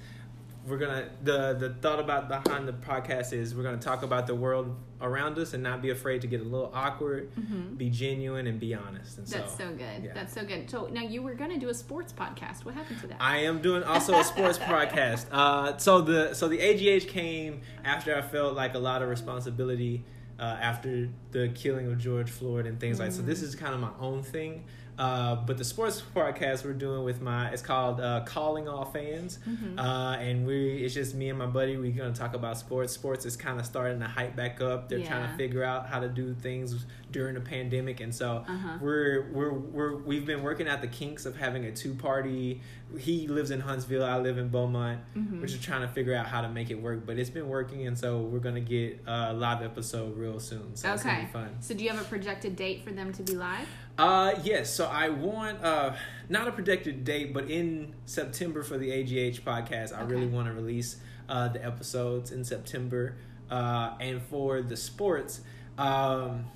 [0.66, 4.34] we're gonna the the thought about behind the podcast is we're gonna talk about the
[4.34, 7.30] world around us and not be afraid to get a little awkward,
[7.76, 9.18] be genuine, and be honest.
[9.18, 9.38] And Mm-hmm.
[9.40, 10.04] That's so, so good.
[10.04, 10.12] yeah.
[10.14, 10.70] That's so good.
[10.70, 12.64] So now you were to do a sports podcast.
[12.64, 13.18] What happened to that?
[13.20, 15.26] I am doing also a sports podcast.
[15.30, 20.04] Uh, so the so the AGH came after I felt like a lot of responsibility
[20.38, 23.12] uh, after the killing of George Floyd and things like.
[23.12, 24.64] So this is kind of my own thing.
[24.98, 29.38] Uh, but the sports podcast we're doing with my it's called uh, Calling All Fans,
[29.76, 31.76] uh, and we it's just me and my buddy.
[31.76, 32.94] We're gonna talk about sports.
[32.94, 34.88] Sports is kind of starting to hype back up.
[34.88, 38.78] They're trying to figure out how to do things during the pandemic, and so Uh-huh.
[38.80, 42.62] we're we're we're we've been working out the kinks of having a two party.
[42.98, 44.04] He lives in Huntsville.
[44.04, 45.00] I live in Beaumont.
[45.16, 45.40] Mm-hmm.
[45.40, 47.86] We're just trying to figure out how to make it work, but it's been working,
[47.86, 50.74] and so we're gonna get a live episode real soon.
[50.74, 51.26] So it's gonna okay.
[51.26, 51.50] be fun.
[51.60, 53.68] So do you have a projected date for them to be live?
[53.98, 54.72] Uh, yes.
[54.74, 55.94] So I want uh
[56.28, 60.52] not a projected date, but in September for the AGH podcast, I really want to
[60.52, 60.96] release
[61.28, 63.16] uh the episodes in September.
[63.50, 65.40] Uh, and for the sports,
[65.78, 66.46] um.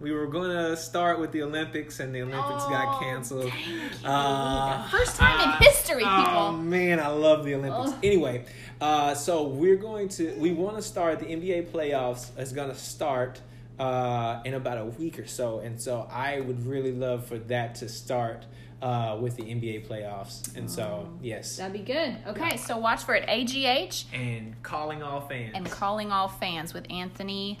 [0.00, 3.50] We were gonna start with the Olympics, and the Olympics got Oh, canceled.
[3.50, 4.88] dang, I Uh.
[4.90, 6.52] First time in uh, history, Oh people.
[6.52, 7.96] man, I love the Olympics.
[8.04, 8.44] Anyway,
[8.80, 12.76] uh, so we're going to we want to start the NBA playoffs is going to
[12.76, 13.40] start
[13.78, 17.76] uh, in about a week or so, and so I would really love for that
[17.76, 18.46] to start
[18.82, 22.16] uh, with the NBA playoffs, and so yes, That'd be good.
[22.28, 23.24] Okay, so watch for it.
[23.28, 25.52] AGH and calling all fans.
[25.54, 27.58] and calling all fans with Anthony.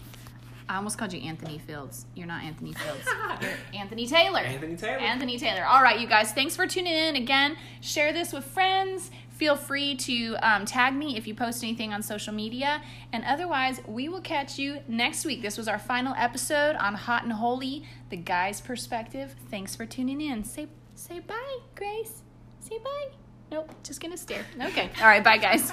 [0.70, 2.04] I almost called you Anthony Fields.
[2.14, 3.00] You're not Anthony Fields.
[3.40, 3.50] You're
[3.80, 4.40] Anthony Taylor.
[4.40, 4.98] Anthony Taylor.
[4.98, 5.64] Anthony Taylor.
[5.64, 6.32] All right, you guys.
[6.32, 7.16] Thanks for tuning in.
[7.16, 9.10] Again, share this with friends.
[9.38, 12.82] Feel free to um, tag me if you post anything on social media.
[13.12, 15.42] And otherwise, we will catch you next week.
[15.42, 19.36] This was our final episode on Hot and Holy, the guy's perspective.
[19.48, 20.42] Thanks for tuning in.
[20.42, 20.66] Say
[20.96, 22.22] say bye, Grace.
[22.58, 23.10] Say bye.
[23.52, 24.44] Nope, just gonna stare.
[24.60, 24.90] Okay.
[25.00, 25.72] All right, bye, guys.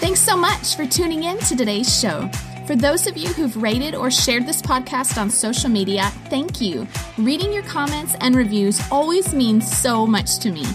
[0.00, 2.30] Thanks so much for tuning in to today's show.
[2.68, 6.86] For those of you who've rated or shared this podcast on social media, thank you.
[7.16, 10.66] Reading your comments and reviews always means so much to me.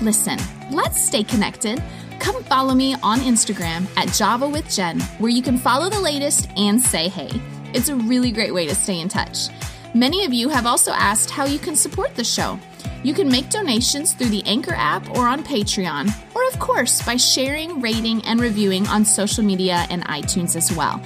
[0.00, 0.38] Listen,
[0.70, 1.82] let's stay connected.
[2.20, 6.48] Come follow me on Instagram at Java with Jen, where you can follow the latest
[6.56, 7.30] and say hey.
[7.74, 9.48] It's a really great way to stay in touch.
[9.92, 12.60] Many of you have also asked how you can support the show.
[13.02, 17.16] You can make donations through the Anchor app or on Patreon, or of course by
[17.16, 21.02] sharing, rating, and reviewing on social media and iTunes as well.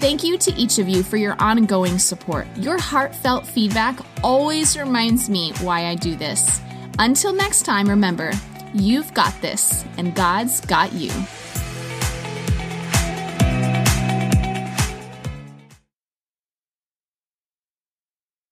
[0.00, 2.46] Thank you to each of you for your ongoing support.
[2.56, 6.58] Your heartfelt feedback always reminds me why I do this.
[6.98, 8.32] Until next time, remember,
[8.72, 11.10] you've got this, and God's got you.